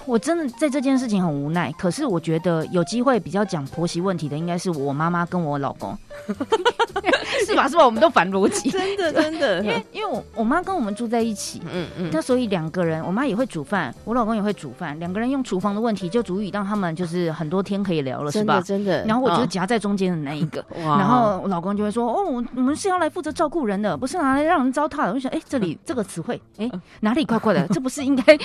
[0.05, 5.97] 我真的在这件事情很无奈，可是我觉得有机会比较讲婆媳问题的，应该是我妈妈跟我老公，
[7.47, 7.69] 是吧？
[7.69, 7.85] 是吧？
[7.85, 18.61] 我们都反逻辑，真的 真的，因为因为我我妈跟我们住在一起，嗯嗯，那所以两个人，我妈也会煮饭，我老公也会煮饭，两个人用厨房的问题就足以让他们就是很多天可以聊了，是吧？
[18.61, 27.67] 真的，然后我就夹在中间的那一个，然后我老公就会说：“哦，我们是要来负责照顾人的，不是拿来让人糟蹋的。”我就想，哎，这里这个词汇，哎，哪里怪怪的？
[27.69, 28.37] 这不是应该？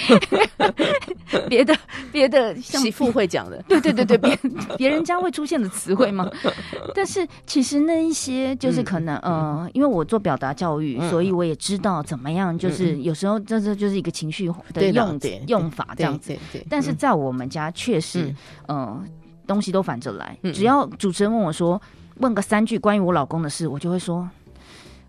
[1.48, 1.76] 别的
[2.12, 4.40] 别的像媳妇会讲的，对对对对，别
[4.78, 6.30] 别人家会出现的词汇吗？
[6.96, 16.38] 但是其实那一些就是可能呃，因为我做表达教育，所以我也知道怎么样，就是有时候这这就是一个情绪的用用法这样子。
[16.70, 18.34] 但是在我们家确实，
[18.68, 19.02] 呃，
[19.48, 20.38] 东西都反着来。
[20.54, 21.82] 只要主持人问我说
[22.18, 24.30] 问个三句关于我老公的事，我就会说。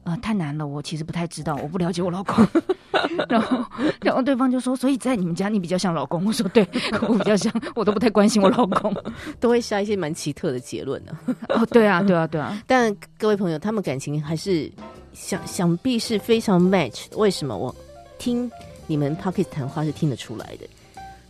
[0.05, 2.45] 呃，太难了，我其实不太知道，我不了解我老公。
[3.29, 3.65] 然后，
[4.01, 6.67] 然后对方就说：“所以在你们家，你比较像老公。”我说：“对，
[7.09, 8.95] 我比较像，我都不太关心我老公，
[9.39, 11.17] 都会下一些蛮奇特的结论呢。
[11.51, 12.61] ”哦，对啊，对啊，对啊。
[12.67, 14.71] 但各位朋友，他们感情还是
[15.13, 17.05] 想想必是非常 match。
[17.17, 17.75] 为什么我
[18.19, 18.51] 听
[18.87, 20.67] 你们 p o c k e t 谈话是听得出来的？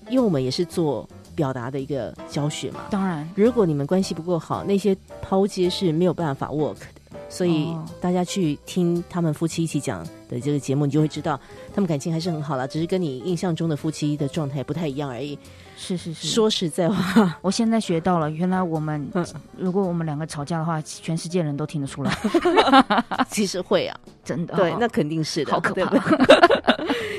[0.09, 2.81] 因为我们也是做表达的一个教学嘛。
[2.91, 7.02] 当然，如果你们关系不够好，那些抛接是没有办法 work 的。
[7.33, 11.41] 所以大家去听他们夫妻一起讲的这个节目，你就会知道
[11.75, 15.39] 他们感情还是很好了，只是跟你印象中的夫妻的状态不太一样而已。
[15.75, 19.11] 是是是，说实在话， 我现在学到了，原来我们
[19.57, 22.13] 如果我们两个吵架的话，全世界人都听得出来。
[23.31, 25.99] 其实会啊，真的，对，那肯定是的，好可怕。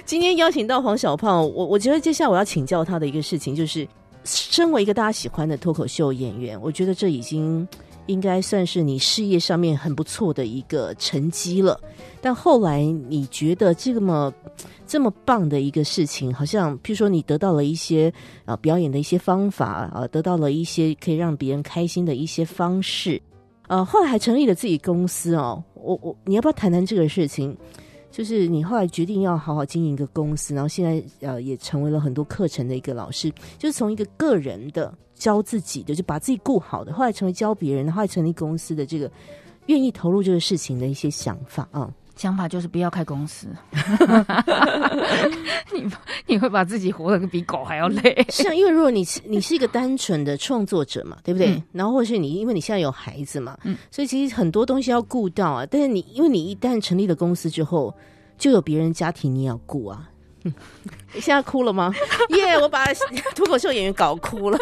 [0.06, 3.88] 今天邀请到黄小胖，我我觉得接下来我要请教他的一个事情，就是
[4.24, 7.68] 身为一个大家喜欢的脱口秀演员，我觉得这已经。
[8.08, 11.80] 应该算是你事业上面很不错的一个成绩了，
[12.22, 14.34] 但后来你觉得这么
[14.86, 18.14] 这么棒的一个事情，好像譬如说你得到了一些
[18.46, 23.22] 啊表演的一些方法啊，得到了一些可以让别人开心的一些方式，
[23.68, 25.64] 呃，后来还成立了自己公司哦。
[25.76, 27.56] 我我你要不要谈谈这个事情？
[28.12, 39.10] 就是你后来决定要好好经营一个公司，然后现在呃也成为了很多课程的一个老师，就是从一个个人的教自己的，就把自己顾好的，后来成为教别人，后来成立公司的这个
[39.68, 43.48] 愿意投入这个事情的一些想法啊，想法就是不要开公司，
[45.74, 45.90] 你
[46.28, 48.26] 你会把自己活得比狗还要累。
[48.30, 51.64] 是啊，因为如果你是你是一个单纯的创作者嘛，对不对？
[51.72, 55.66] 然后或是你因为你现在有孩子嘛，嗯，所以其实很多东西要顾到啊。
[55.66, 57.96] 但是你因为你一旦成立了公司之后，
[58.38, 60.13] 就有别人家庭你要顾啊，你
[61.20, 61.94] 现在哭了吗？
[62.36, 62.86] 耶，我把
[63.36, 64.58] 脱口秀演员搞哭了。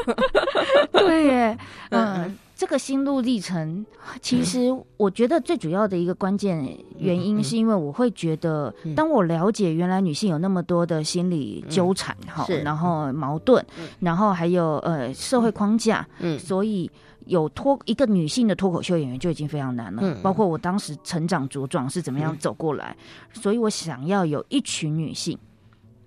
[0.91, 1.58] 对耶，
[1.89, 3.86] 嗯，这个心路历程，
[4.22, 4.67] 其实
[4.98, 6.63] 我觉得最主要的一个关键
[6.98, 13.63] 原因，是因为我会觉得，当我了解原来女性有那么多的心理纠缠哈，然后矛盾，
[14.00, 16.89] 然后还有呃社会框架，嗯，所以。
[17.28, 22.98] 有脱一个女性的脱口秀演员就已经非常难了，嗯包括我当时成长茁壮是怎么样走过来，
[23.32, 25.38] 所以我想要有一群女性，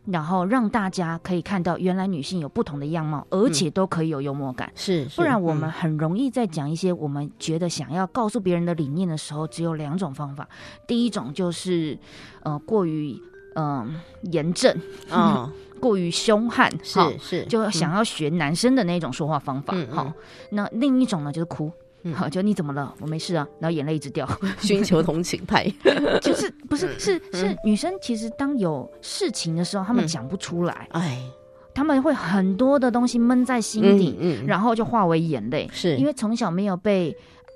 [0.07, 10.49] 然后让大家可以看到原来女性有不同的样貌，而且都可以有幽默感，是，不然我们很容易在讲一些我们觉得想要告诉别人的理念的时候，只有两种方法，
[10.87, 11.99] 第一种就是
[12.43, 13.21] 呃过于。
[13.57, 14.01] 嗯
[14.33, 14.77] 严正
[15.09, 19.73] 啊， 过于凶悍，是是，就想要学男生的那种说话方法。
[19.93, 20.13] 好，
[20.51, 21.71] 那另一种呢就是哭，
[22.13, 22.95] 好，就你怎么了？
[23.01, 24.29] 我没事啊，然后眼泪一直掉，
[24.61, 25.67] 寻求同情派，
[26.21, 31.23] 就是不是是是女生，其实当有事情的时候，她们讲不出来，哎。
[31.77, 35.97] 他们会很多的东西闷在心底，然后就化为眼泪，是。
[35.97, 37.13] 因为从小没有被，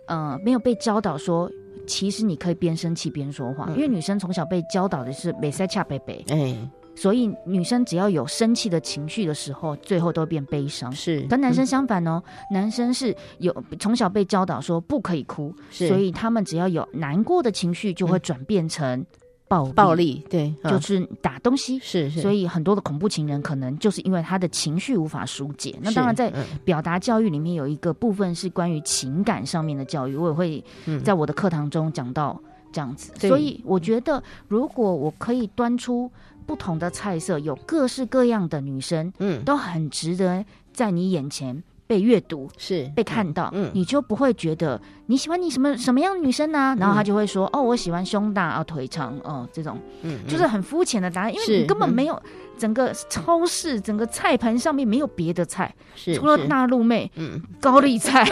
[0.08, 1.48] 呃，没有被教导说，
[1.86, 3.68] 其实你可以边生气边说话。
[3.76, 6.56] 因为女生从小被教导的是“美塞恰贝贝”，哎，
[6.98, 10.90] 所以女生只要有生气的情绪的时候，最后都变悲伤。
[10.92, 19.04] 是跟男生相反哦，男生是有从小被教导说不可以哭，所以他们只要有难过的情绪，就会转变成。
[19.50, 21.78] 暴暴力对，就是打东西。
[21.78, 25.74] 是，所以很多的恐怖情人可能就是因为他的情绪无法疏解。
[25.80, 26.30] 那当然，在
[26.66, 30.62] 表达教育里面有一个部分是关于情感上面的教育，我也会
[31.02, 32.38] 在我的课堂中讲到
[32.72, 33.12] 这样子。
[33.18, 36.10] 所以我觉得，如果我可以端出
[36.46, 41.62] 不同的菜色，有各式各样的女生，嗯，都很值得在你眼前。
[41.88, 42.86] 被阅读是。
[42.94, 46.76] 被看到，嗯，你就不会觉得你喜欢你什么什么样的女生呢？
[46.78, 52.22] 然后他就会说，哦，我喜欢胸大啊，腿长，哦，这种，嗯，就是很肤浅的答案，因为你根本没有
[52.58, 58.22] 整个超市整个菜盘上面没有别的菜，是除了大陆妹，嗯，高丽菜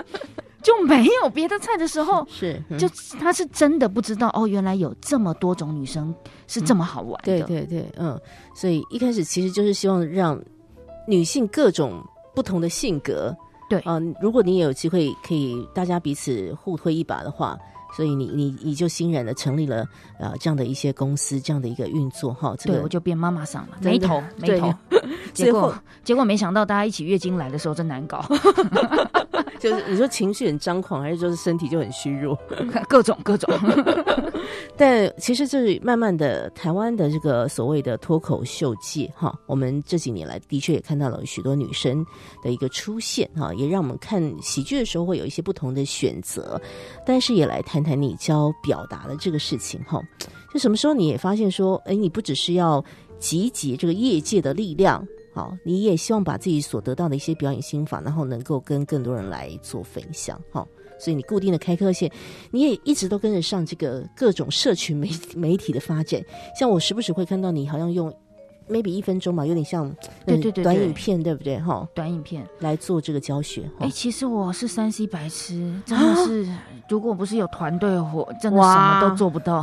[0.68, 2.86] 就没有别的菜的时候， 是就
[3.18, 6.14] 他是真的不知道哦，原来有这么多种女生
[6.46, 8.20] 是这么好玩的，对对对，嗯，
[8.54, 10.38] 所以一开始其实就是希望让
[11.06, 12.04] 女性各种。
[12.34, 13.36] 不同的性格，
[13.68, 13.80] 对。
[13.80, 17.58] 啊，如果你也有机会可以大家彼此互推一把的话，
[17.96, 19.86] 所以你你你就欣然的成立了
[20.18, 22.54] 呃这样的一些公司，这样的一个运作哈。
[22.64, 24.72] 对，我就变妈妈桑了，没头没头。
[25.32, 25.74] 结果
[26.04, 28.24] 结果没想到大家一起月经来的时候真难搞。
[29.58, 32.38] 就是你说情绪很张狂，还是说是身体就很虚弱？
[32.88, 33.52] 各 种各种。
[34.76, 42.06] 但其实这慢慢的，台湾的这个所谓的脱口秀界哈，我们这几年来的确也看到了许多女生
[42.40, 46.60] 的一个出现哈，也让我们看喜剧的时候会有一些不同的选择。
[47.04, 50.02] 但是也来谈谈谈你教表达的这个事情哈，
[50.52, 52.84] 就什么时候你也发现说，哎，你不只是要
[53.18, 55.06] 集结这个业界的力量。
[55.32, 60.66] 好，你也希望把自己所得到的一些表演心法，然后能够跟更多人来做分享，好。
[61.00, 62.10] 所以你固定的开课线，
[62.50, 66.20] 你也一直都跟着上这个各种社群媒媒体的发展。
[66.58, 68.12] 像我时不时会看到你，好像用
[68.68, 69.90] maybe 一分钟吧，有点像
[70.26, 71.58] 对对对短影片，对不对？
[71.58, 73.68] 哈，短影片来做这个教学。
[73.80, 76.48] 哎，其实我是三 C 白痴， 真的是。
[76.88, 79.58] 如果不是有团队，我真的什么都做不到。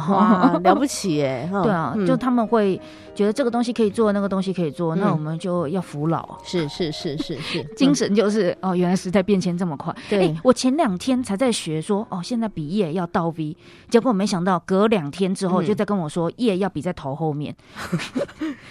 [0.63, 1.50] 了不起耶！
[1.63, 2.80] 对啊，就他们会
[3.15, 6.38] 觉得这个东西可以做，那个东西可以做，那我们就要服老。
[6.44, 9.91] 是是是是是， 精神就是哦，原来时代变迁这么快。
[10.08, 13.58] 对，我前两天才在学说哦，现在比业要倒 V，
[13.89, 17.56] 结果没想到隔两天之后就在跟我说业要比在头后面。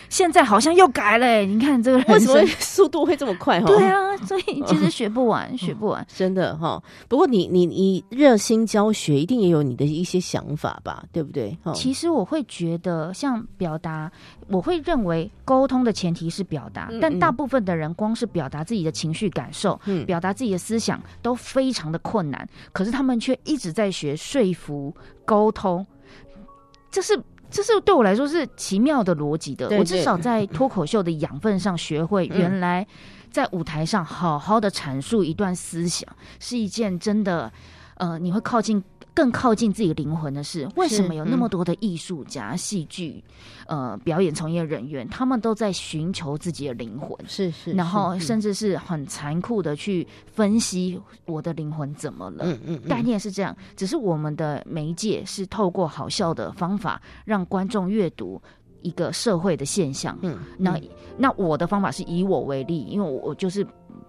[0.08, 3.60] 现 在好像又改了，你看这个 为什么速度会这么快？
[3.60, 6.80] 哈，对啊， 所以其实学不完，学不完，真的哈。
[7.08, 8.34] 不过你你你热。
[8.44, 11.56] 心教学一定也有你的一些想法吧，对不对？
[11.72, 14.12] 其实我会觉得，像表达，
[14.48, 25.86] 我会认为沟通的前提是表达，但大部分的人光是表达自己的情绪感受，表达自己的思想都非常的困难，可是他们却一直在学说服、沟通，
[26.90, 27.18] 这是
[27.54, 29.68] 这是对我来说是奇妙的逻辑的。
[29.78, 32.84] 我至少在脱口秀的养分上学会，原来
[33.30, 36.08] 在舞台上好好的阐述一段思想
[36.40, 37.52] 是一件真的。
[37.96, 38.82] 呃，你会靠近
[39.14, 40.68] 更靠近自己灵魂的是。
[40.76, 43.22] 为什么有那么多的艺术家、戏剧、
[43.66, 47.16] 呃表演从业人员，他们都在寻求自己的灵魂？
[47.26, 52.44] 是是，然后甚至是很残酷的去分析我的灵魂怎么了？
[52.44, 58.42] 嗯嗯，概念是这样，只是我们的媒介是透过好笑的方法让观众阅读
[58.82, 60.18] 一个社会的现象。
[60.22, 60.80] 嗯，那
[61.16, 63.64] 那我的方法是以我为例，因为我我就是。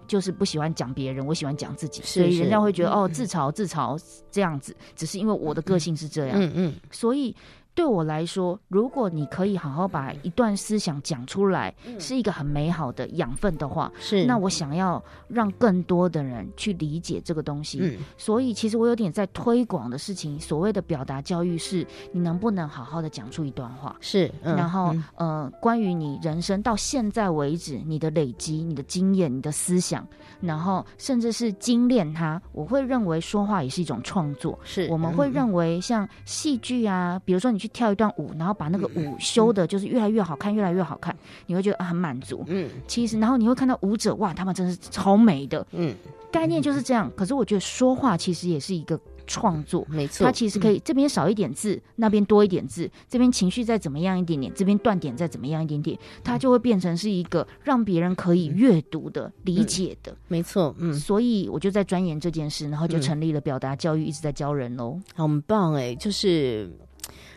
[0.06, 7.34] 就是不喜欢讲别人，我喜欢讲自己，所以人家会觉得哦，自嘲自嘲这样子，只是因为我的个性是这样，嗯嗯，所以。
[7.76, 17.78] 对我来说，如果你可以好好把一段思想讲出来，是一个很美好的养分的话，是那我想要让更多的人去理解这个东西。
[17.82, 23.94] 嗯，所以其实我有点在推广的事情，所谓的表达教育是，你能不能好好的讲出一段话？
[24.00, 30.08] 是，然后呃，关于你人生到现在为止你的累积、你的经验、你的思想，
[30.40, 34.58] 然后甚至是精炼它，我会认为说话也是一种创作。
[34.64, 37.65] 是，我们会认为像戏剧啊，比如说你去。
[37.68, 42.44] 跳一段舞，然后把那个舞修的，就是越来越好看，越来越好看，你会觉得啊很满足。
[42.48, 45.66] 嗯，其实然后你会看到舞者，哇，他们真的是超美的。
[45.72, 45.94] 嗯，
[46.30, 47.10] 概念就是这样。
[47.16, 60.14] 可是我觉得说话其实也是一个创作，没错，它其实可以这边少一点字，那边多一点字，这边情绪再怎么样一点点，这边断点再怎么样一点点，它就会变成是一个让别人可以阅读的、理解的。
[60.28, 65.00] 没错，嗯，所以我就在钻研这件事，然后就成立了表达教育，一直在教人喽。
[65.14, 66.70] 很棒哎，就是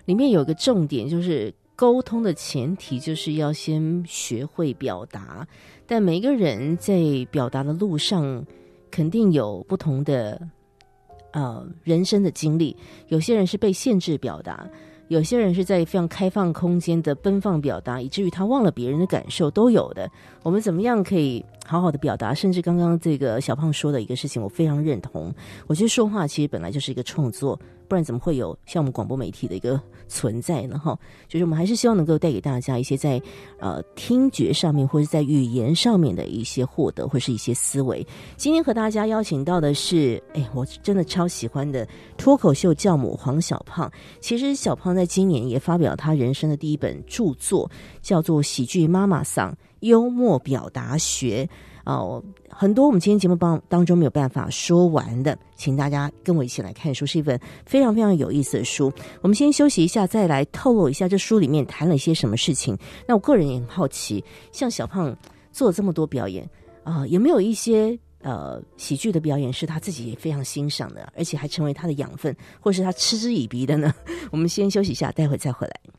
[0.10, 5.47] 里面有个重点，就是沟通的前提就是要先学会表达，
[5.86, 6.99] 但每一个人在
[7.30, 8.43] 表达的路上
[8.89, 10.41] 肯定有不同的。
[11.32, 12.76] 呃，人生的经历，
[13.10, 14.68] 有些人是被限制表达，
[15.10, 20.10] 有些人是在非常开放空间的奔放表达，以至于他忘了别人的感受，都有的。
[20.41, 22.34] 我们怎么样可以好好的表达？
[22.34, 25.32] 甚至刚刚这个小胖说的一个事情，我非常认同。
[25.68, 27.60] 我觉得说话其实本来就是一个创作。
[27.88, 30.78] 不然怎么会有像我们广播媒体的一个存在呢？
[30.78, 30.96] 哈，
[31.28, 33.20] 就是我们还是希望能够带给大家一些在
[33.60, 38.06] 呃听觉上面或者在语言上面的一些获得，或是一些思维。
[38.38, 43.92] 今天和大家邀请到的是，哎，我真的超喜欢的脱口秀教母黄小胖。
[44.22, 47.68] 其实小胖在今年也发表他人生的第一本著作，
[48.02, 51.45] 叫做《喜剧妈妈桑幽默表达学》。
[51.86, 58.93] 哦，很多我们今天节目当当中没有办法说完的，请大家跟我一起来看书，是一本非常非常有意思的书。
[59.22, 62.78] 我们先休息一下，再来透露一下这书里面谈了一些什么事情。
[63.08, 65.16] 那我个人也很好奇，像小胖
[65.52, 66.47] 做了这么多表演
[66.84, 73.91] 啊，有没有一些呃喜剧的表演是他自己也非常欣赏的，而且还成为他的养分，或是他嗤之以鼻的呢？
[74.30, 75.99] 我们先休息一下，待会再回来。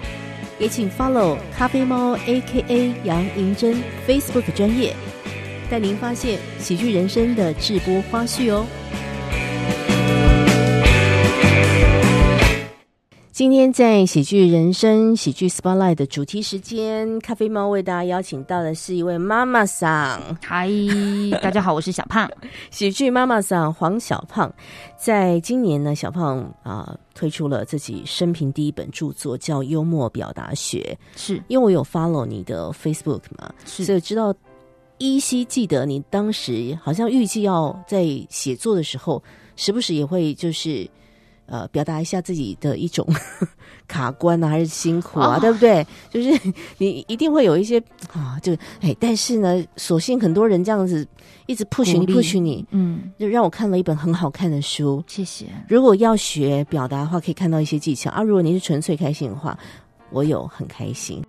[0.61, 4.95] 也请 follow 咖啡猫 A.K.A 杨银珍 Facebook 专业，
[5.71, 8.67] 带您发现喜剧人生的直播花絮哦。
[13.31, 20.37] 今天在喜剧人生喜剧 spotlight 的主题时间，咖啡猫为大家邀请到的是一位妈妈桑。
[20.43, 20.69] 嗨，
[21.41, 22.29] 大家好，我是小胖，
[22.71, 24.53] 喜剧妈妈桑黄小胖。
[24.97, 30.97] 在今年呢，小胖啊推出了自己生平第一本著作，叫《幽默表达学》。
[31.17, 34.35] 是因为我有 follow 你的 Facebook 嘛，所以知道
[34.97, 39.23] 依稀记得你当时好像预计要在写作的时候，
[39.55, 40.85] 时不时也会就是。
[41.51, 43.05] 呃，表达一下自己的一种
[43.85, 45.85] 卡关啊，还是辛苦啊，对不对？
[46.09, 46.31] 就是
[46.79, 47.77] 你一定会有一些
[48.13, 51.05] 啊，就哎，但是呢，所幸很多人这样子
[51.47, 55.03] 一直 push 你，push 你，嗯，就让我看了一本很好看的书。
[55.07, 55.47] 谢谢。
[55.67, 58.23] 如果要学表达的话，可以看到一些技巧啊。
[58.23, 59.59] 如果你是纯粹开心的话，
[60.09, 61.21] 我有很开心。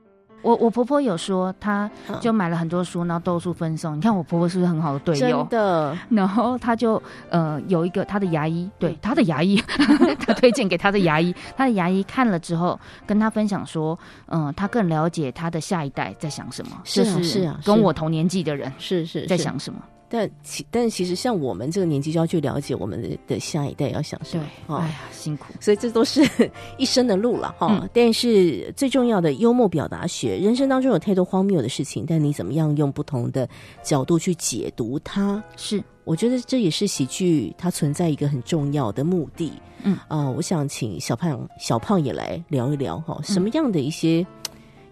[0.42, 1.90] 我我婆婆有说，她
[2.20, 3.96] 就买了很多书，然后到处分送。
[3.96, 5.38] 你看我婆婆是不是很好的队友？
[5.38, 5.96] 真的。
[6.10, 9.56] 然后她就呃有一个她的牙医，对她的牙医，
[10.20, 11.34] 她推荐给她的牙医。
[11.56, 16.72] 她的牙医看了之后，跟她分享说，嗯，她更了解她的下一代在想什么。
[16.84, 19.80] 是啊，是啊，跟我同年纪的人是是在想什么。
[20.14, 26.20] 但其但其实像我们这个年纪就要去了解我们的的下一代要想什么，哎呀辛苦，所以这都是
[26.76, 27.88] 一生的路了哈。
[27.94, 33.48] 但是最重要的幽默表达学，人生当中有太多荒谬的事情，但你怎么样用不同的
[33.82, 35.42] 角度去解读它？
[35.56, 39.50] 是，我觉得这也是喜剧它存在一个很重要的目的。
[39.84, 44.26] 嗯啊，我想请小胖小胖也来聊一聊哈，什么样的一些。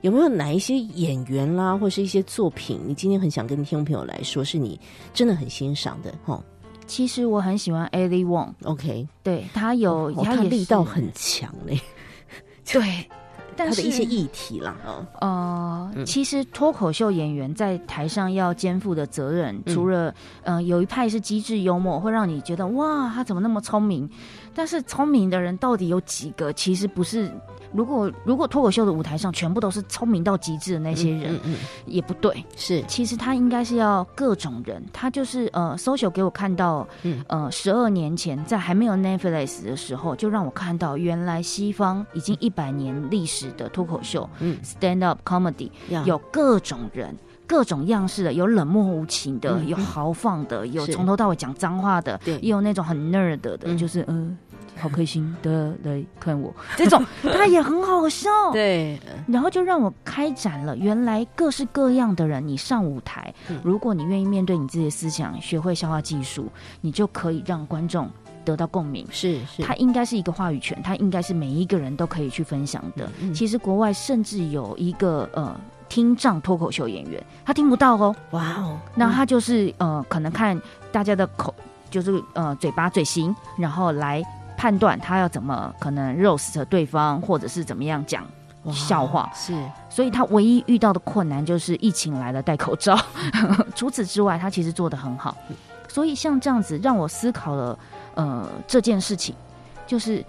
[0.02, 4.80] 有没有哪一些演员啦，或是一些作品，你今天很想跟听众朋友来说，是你
[5.12, 6.42] 真的很欣赏的哈？
[6.86, 11.78] 其实我很喜欢 Ali Wong，OK，对他有他力道很强嘞，
[12.64, 12.82] 对，
[13.56, 14.76] 他的一些议题啦，
[15.20, 24.08] 呃，其实脱口秀演员在台上要肩负的责任，除了呃有一派是机智幽默，会让你觉得哇，他怎么那么聪明？
[24.54, 26.52] 但是聪明的人到底有几个？
[26.54, 27.30] 其实不是。
[27.72, 31.38] 如果如果脱口秀的舞台上全部都是聪明到极致的那些人，
[31.86, 32.44] 也不对。
[32.56, 34.82] 是，其实他应该是要各种人。
[34.92, 36.86] 他就是呃，social 给我看到，
[37.28, 45.70] 呃，十二年前在还没有 Netflix 的时候，就让我看到原来西方已经一百年历史的脱口秀，嗯，stand up comedy
[46.04, 47.16] 有各种人。
[47.46, 54.38] 各种样式的，有冷漠无情的，有豪放的，有从头到尾讲脏话的，对，也有那种很 nerd 的，就是嗯。
[54.78, 66.48] 好开心的来看我， 这种他也很好笑， 对，然后就让我开展了原来各式各样的人，你上舞台，如果你愿意面对你自己的思想，学会消化技术，
[66.80, 68.08] 你就可以让观众
[68.44, 69.06] 得到共鸣。
[69.10, 73.08] 是是，他应该是一个话语权，他应该是每一个人都可以去分享的。
[73.34, 75.54] 其实国外甚至有一个呃
[75.88, 80.60] 听障脱口秀演员，他听不到哦，哇哦，那他就是呃可能看
[80.90, 81.54] 大家的口，
[81.90, 84.22] 就是呃嘴巴嘴型，然后来。
[84.60, 88.26] 判断他要怎么可能 roast 对方，或者是怎么样讲
[88.70, 89.54] 笑话，是，
[89.88, 92.94] 所以他唯一遇到的困难就是疫情来了戴口罩。
[93.74, 95.34] 除此之外，他其实做的很好。
[95.88, 97.78] 所以像这样子让我思考了，
[98.16, 99.34] 呃，这件事情
[99.86, 100.22] 就是。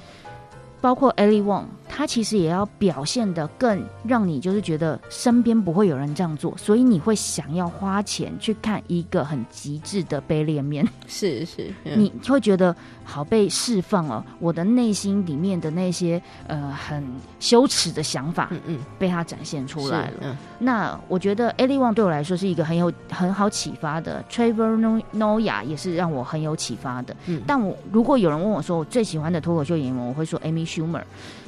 [0.83, 10.87] 包括 Ellie Wong，他其实也要表现的更让你就是觉得身边不会有人这样做，所以你会想要花钱去看一个很极致的卑劣面。
[11.05, 12.73] 是是，你会觉得
[13.03, 17.05] 好被释放了，我的内心里面的那些呃很
[17.41, 20.37] 羞耻的想法，嗯嗯，被他展现出来了。
[20.59, 27.13] 那我觉得 Ellie Wong 对我来说是一个很有很好启发的，Trevor Noah 也是让我很有启发的。
[27.25, 30.61] 嗯，但我如果有人问我说我最喜欢的脱口秀演员，我会说 Amy。
[30.61, 31.01] Schumer，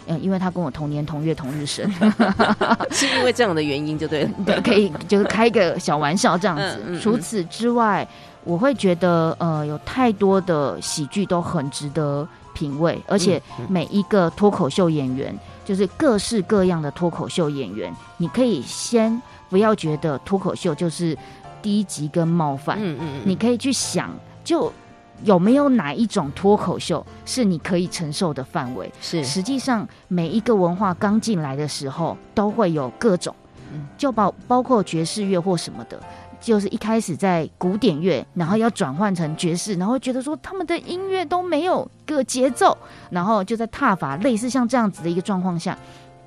[0.08, 1.89] 嗯，因为他跟我同年同月同日生，
[2.91, 6.99] 是因为这样的原因就对了， 对，可以就是开个小玩笑这样子。
[6.99, 8.08] 除此之外，
[8.43, 15.34] 我会觉得呃，有太多的喜剧都很值得品味，而且每一个脱口秀演员，
[15.64, 21.18] 就是各式各样的脱口秀演员，你可以先不要觉得脱口秀就是
[21.62, 24.10] 低级跟冒犯，嗯嗯，你可以去想
[24.43, 24.72] 就。
[25.24, 28.91] 有没有哪一种脱口秀是你可以承受的范围？
[28.99, 33.34] 是，实际上每一个文化刚进来的时候，都会有各种，
[33.97, 35.99] 就包包括爵士乐或什么的，
[36.41, 42.78] 就是一开始在古典乐，然后要转换成爵士，然后觉得说他们的音乐都没有个节奏，
[43.09, 45.78] 然后就在踏法类似像这样子的一个状况下。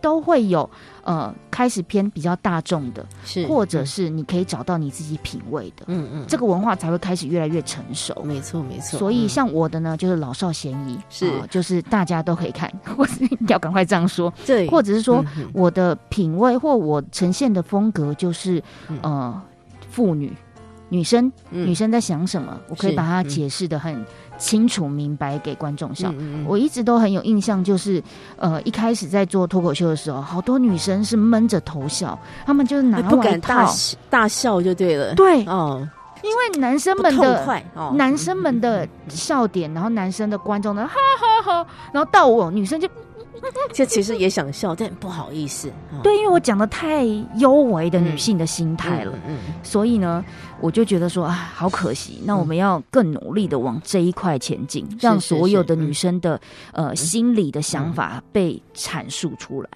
[0.07, 0.71] 都会有，
[1.03, 8.23] 呃，开始偏比较大众的，是，或者是你可以找到你自己品味的，嗯嗯，这个文化才会开始越来越成熟。
[8.23, 9.01] 没错没错。
[9.01, 18.63] 所以像我的呢，就是老少咸宜，是，就是大家都可以看， 或是要赶快这样说，对，或者是说我的品味或我呈现的风格就是，
[19.03, 19.43] 呃，
[19.91, 20.33] 妇女
[20.89, 24.07] 女生女生在想什么，我可以把它解释的很。
[24.39, 26.13] 清楚明白给观众笑，
[26.47, 28.03] 我一直都很有印象，就是
[28.37, 33.69] 呃一开始在做脱口秀的时候，好多女生是闷着头笑，她们就是拿不敢大
[34.11, 35.87] 大笑就对了，对，哦，
[36.23, 37.63] 因为男生们的
[37.95, 40.95] 男生们的笑点，然后男生的观众呢，哈
[41.45, 42.89] 哈哈，然后到我女生就。
[43.73, 45.71] 这其实也想笑，但不好意思。
[46.03, 47.05] 对，因为我讲的太
[47.37, 50.25] 幽微的女性的心态了，嗯，所以呢，
[50.61, 52.21] 我就觉得说啊，好可惜。
[52.25, 56.41] 那我们要更努力的往这一块前进，让所有的女生的
[56.73, 59.69] 呃心理的想法被阐述出来。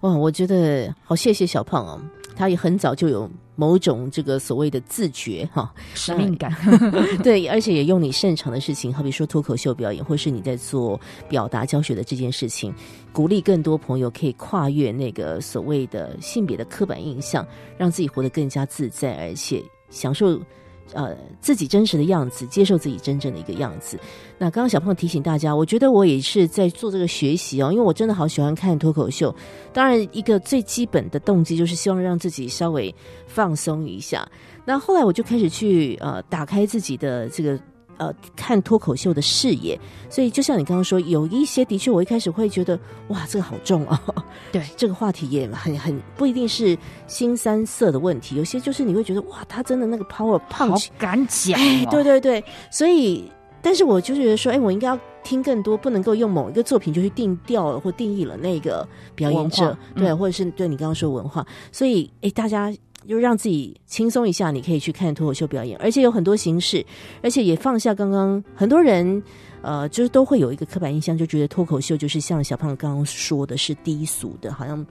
[0.00, 2.00] 哇，我觉得好谢谢小胖哦，
[2.36, 3.30] 他也很早就有。
[3.60, 6.50] 某种这个所谓的自觉哈，使命感，
[7.22, 10.98] 对，而且也用你擅长的事情，好比说脱口秀表演，或是你在做
[11.28, 12.72] 表达教学的这件事情，
[13.12, 17.46] 鼓励更多朋友可以跨越那个所谓的性别的刻板印象，
[17.76, 20.40] 让自己活得更加自在，而且享受。
[20.92, 23.98] 呃，自己真实的样子，接受自己真正的一个样子。
[24.38, 29.34] 那刚刚小胖提醒大家，我觉得我也是在做这个学习哦，因为我真的好喜欢看脱口秀。
[29.72, 32.94] 当然，一个最基本的动机就是希望让自己稍微
[33.26, 34.28] 放松一下。
[34.64, 37.58] 那后来我就开始去呃，打开自己的这个。
[38.00, 39.78] 呃，看脱口秀的视野，
[40.08, 44.02] 所以就像你刚刚说，有一些的确，我一开始会觉得，哇，这个好重啊。
[44.50, 46.76] 对， 这个话题也很很不一定是
[47.06, 51.60] 新三色的问题，有些就是你会觉得，哇，他真的那个 power punch，敢讲。
[51.90, 53.30] 对对对，所以，
[53.62, 62.74] 但是我就觉得说，哎，我应该要听更多，不能够用某一个作品就去定调了或定义了那个表演者，对，或者是对你刚刚说文化，所以，哎，大家。
[63.08, 66.84] 就让自己轻松一下，你可以去看脱口秀表演，而且有很多形式，
[67.22, 69.20] 而且也放下刚刚很多人，
[69.62, 74.86] 呃，就是都会有一个刻板印象，就觉得脱口秀就是像小胖刚刚说的是低俗的，好像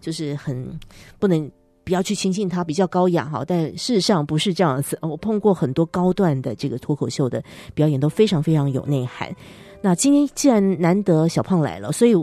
[0.00, 0.76] 就是很
[1.20, 1.48] 不能
[1.84, 3.44] 不要去亲近他，比较高雅哈。
[3.46, 7.42] 但事实上不是这样子，我碰过很多高段的这个脱口秀的
[7.74, 9.34] 表演，都非常非常有内涵。
[9.80, 12.14] 那今天既然难得小胖来了，所以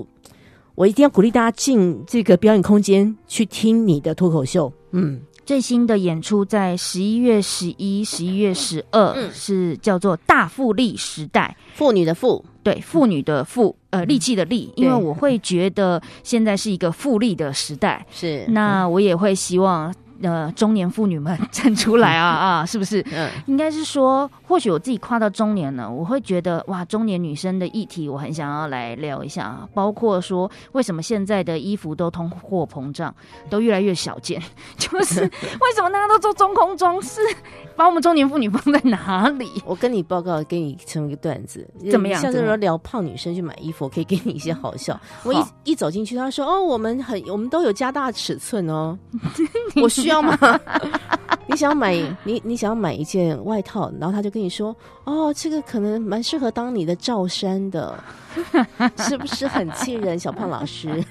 [0.76, 5.22] 我一定要鼓励大家进这个表演空间去听你的脱口秀，嗯。
[5.46, 14.70] 最新的演出在十一月十一、十一月十二，是叫做“大复利时代”，妇女的妇，对，妇女的妇，呃，力气的力。
[14.76, 18.44] 因为我会觉得现在是一个复利的时代，是。
[18.50, 22.28] 那我也会希望呃中年妇女们 站出来啊
[22.62, 23.06] 啊，是不是？
[23.12, 33.14] 嗯，应该是说，或许我自己跨到中年了，我会觉得哇，中年女生的议题我很想要来聊一下啊，包括说为什么现在的衣服都通货膨胀，
[33.50, 34.42] 都越来越小件，
[34.78, 37.22] 就是为什么大家都做中空装饰，
[37.76, 39.50] 把我们中年妇女放在哪里？
[39.66, 45.00] 我跟你报告，给你成一个段子，怎么样像是怎么样说聊胖女生去买衣服，我可以给你一些好笑。
[45.24, 48.98] 我一一走进去，他说：“哦，我们很，我们都有加大尺寸哦，
[49.82, 50.38] 我需要吗？
[51.52, 57.98] 你想要买你你想要买一件外套，然后他就跟你说：哦，这个可能蛮适合当你的罩衫的，
[59.00, 60.18] 是不是很气人？
[60.20, 61.04] 小胖老师，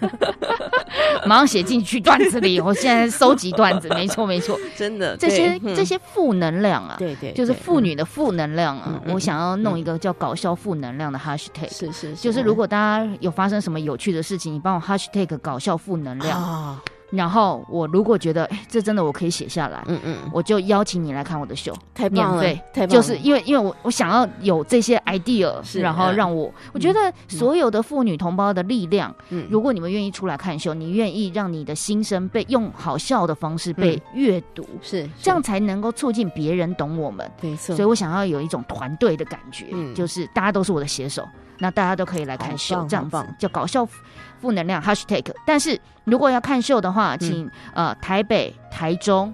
[1.27, 11.69] 马上写进去段子里，我现在收集段子，没错没错，真的这些嗯这些负能量啊，对对，就是妇女的负能量啊我想要弄一个叫搞笑负能量的 hashtag。
[11.77, 16.81] 是是，就是如果大家有发生什么有趣的事情，你帮我 hashtag 搞笑负能量，啊，
[17.11, 29.47] 然后我如果觉得哎，这真的我可以写下来，嗯嗯，我就邀请你来看我的秀，太棒了免费，太棒了，就是因为因为我我想要有这些 idea，是然后嗯让我我觉得所有的妇女同胞的力量，嗯。
[29.51, 35.09] 如果你们愿意出来看秀，你愿意让你的心声被用好笑的方式被阅读，是。
[35.23, 37.31] 这样才能够促进别人懂我们。
[37.41, 39.95] 没错，所以我想要有一种团队的感觉，嗯。
[39.95, 41.27] 就是大家都是我的写手，
[41.59, 43.99] 那大家都可以来看好秀，这样子棒叫搞笑负
[44.41, 45.25] 负能量 hashtag。
[45.47, 49.33] 但是如果要看秀的话，请、呃台北、台中、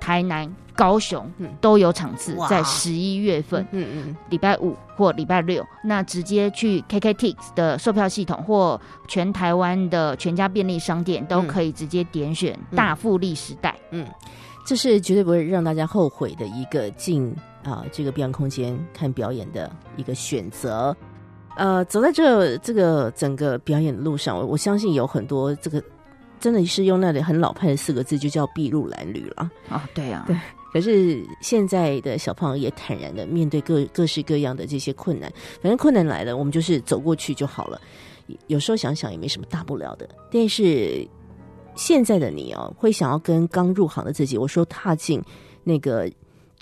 [0.00, 3.66] 台南、高雄、嗯都有场次，在十一月份。
[3.70, 13.74] 嗯嗯礼拜五或礼拜六，那直接去 KKTix 的售票系统或全台湾的全家便利商店都嗯可以直接点选嗯大富丽时代。
[13.90, 14.06] 嗯，
[14.66, 17.34] 这是绝对不会让大家后悔的一个进
[17.64, 20.94] 啊这个表演空间看表演的一个选择。
[21.56, 25.82] 呃，走在这这个整个表演的路上，我我相信有很多这个
[26.40, 29.50] 真的是用那里很老派的四个字，就叫筚路蓝缕了。
[29.68, 30.36] 啊，对啊，对
[30.72, 35.30] 可是现在的小胖也坦然的面对各各式各样的这些困难，
[35.60, 37.80] 反正困难来了，我们就是走过去就好了。
[38.46, 40.08] 有时候想想也没什么大不了的。
[40.30, 41.06] 但是
[41.74, 45.22] 现在的你哦，会想要跟刚入行的自己，我说踏进
[45.62, 46.10] 那个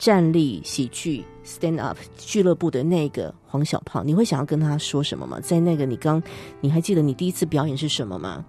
[0.00, 5.38] 站立喜剧 stand up 俱乐部的那个黄小胖，你会想要跟他说什么吗？
[5.40, 6.20] 在那个你刚，
[6.62, 8.42] 你还记得你第一次表演是什么吗？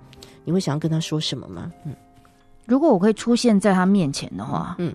[0.45, 1.69] 你会想要跟他说什么吗？
[1.85, 1.93] 嗯
[2.65, 4.93] 如果我可以出现在他面前的话，嗯，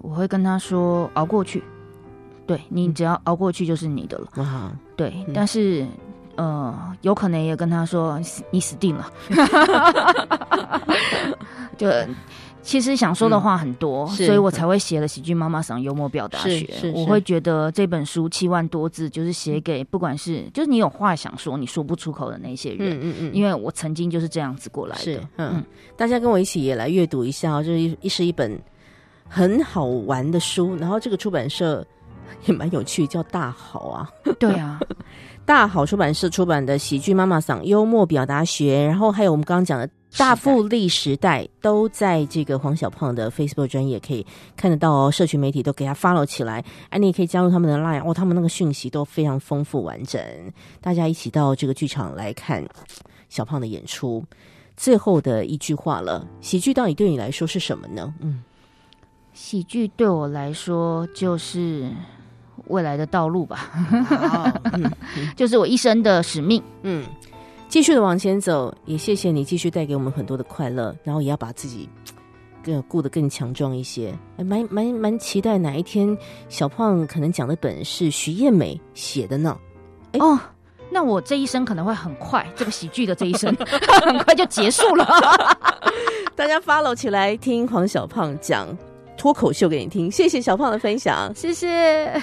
[0.00, 1.62] 我会跟他说熬过去，
[2.46, 4.28] 对你只要熬过去就是你的了。
[4.36, 5.86] 哇，对，嗯但是
[6.36, 9.12] 呃，有可能也跟他说死你死定了。
[11.76, 11.86] 就
[12.66, 14.26] 其实想说的话很多，是。
[14.26, 16.50] 所以我才会写了《喜剧妈妈桑幽默表达学。
[16.50, 16.72] 是是》。
[16.80, 22.90] 是我会觉得这本书七万多字，就是写给不管是就是你有话想说，你说不出口的那些人。
[22.90, 25.52] 嗯嗯嗯，因为我曾经就是这样子过来是的，，嗯。
[25.54, 25.64] 嗯，
[25.96, 28.60] 大家跟我一起也来阅读一下哦，这一是一本
[29.28, 31.86] 很好玩的书，然后这个出版社
[32.46, 34.10] 也蛮有趣，叫大好啊，
[34.40, 34.80] 对啊，
[35.46, 39.88] 大好出版社出版的《喜剧妈妈桑幽默表达学》，然后还有我们刚刚讲的。
[40.18, 50.20] 大富利时代都在这个黄小胖的 Facebook 专业可以看得到哦，社群媒体都给他 follow 起来，哎，你也可以加入他们的 Line 哦，他们那个讯息都非常丰富完整，
[50.80, 52.64] 大家一起到这个剧场来看
[53.28, 54.24] 小胖的演出。
[54.76, 58.12] 最后的一句话了，喜剧到底对你来说是什么呢？
[58.20, 58.42] 嗯，
[59.32, 61.90] 喜剧对我来说就是
[62.66, 63.70] 未来的道路吧，
[64.72, 64.90] 嗯
[65.36, 66.62] 就是我一生的使命。
[66.82, 67.04] 嗯，
[67.68, 71.88] 继续的往前走，也谢谢你继续带给我们很多的快乐，然后也要把自己
[72.64, 74.16] 更顾得更强壮一些。
[74.38, 76.16] 哎蛮蛮蛮期待哪一天
[76.48, 79.56] 小胖可能讲的本是徐艳美写的呢？
[80.12, 80.38] 哎哦，
[80.90, 83.54] 那我这一生可能会很快，这个喜剧的这一生
[84.06, 85.06] 很快就结束了。
[86.34, 88.68] 大家 follow 起来听黄小胖讲
[89.16, 91.34] 脱口秀给你听，谢谢小胖的分享。
[91.34, 92.22] 谢谢。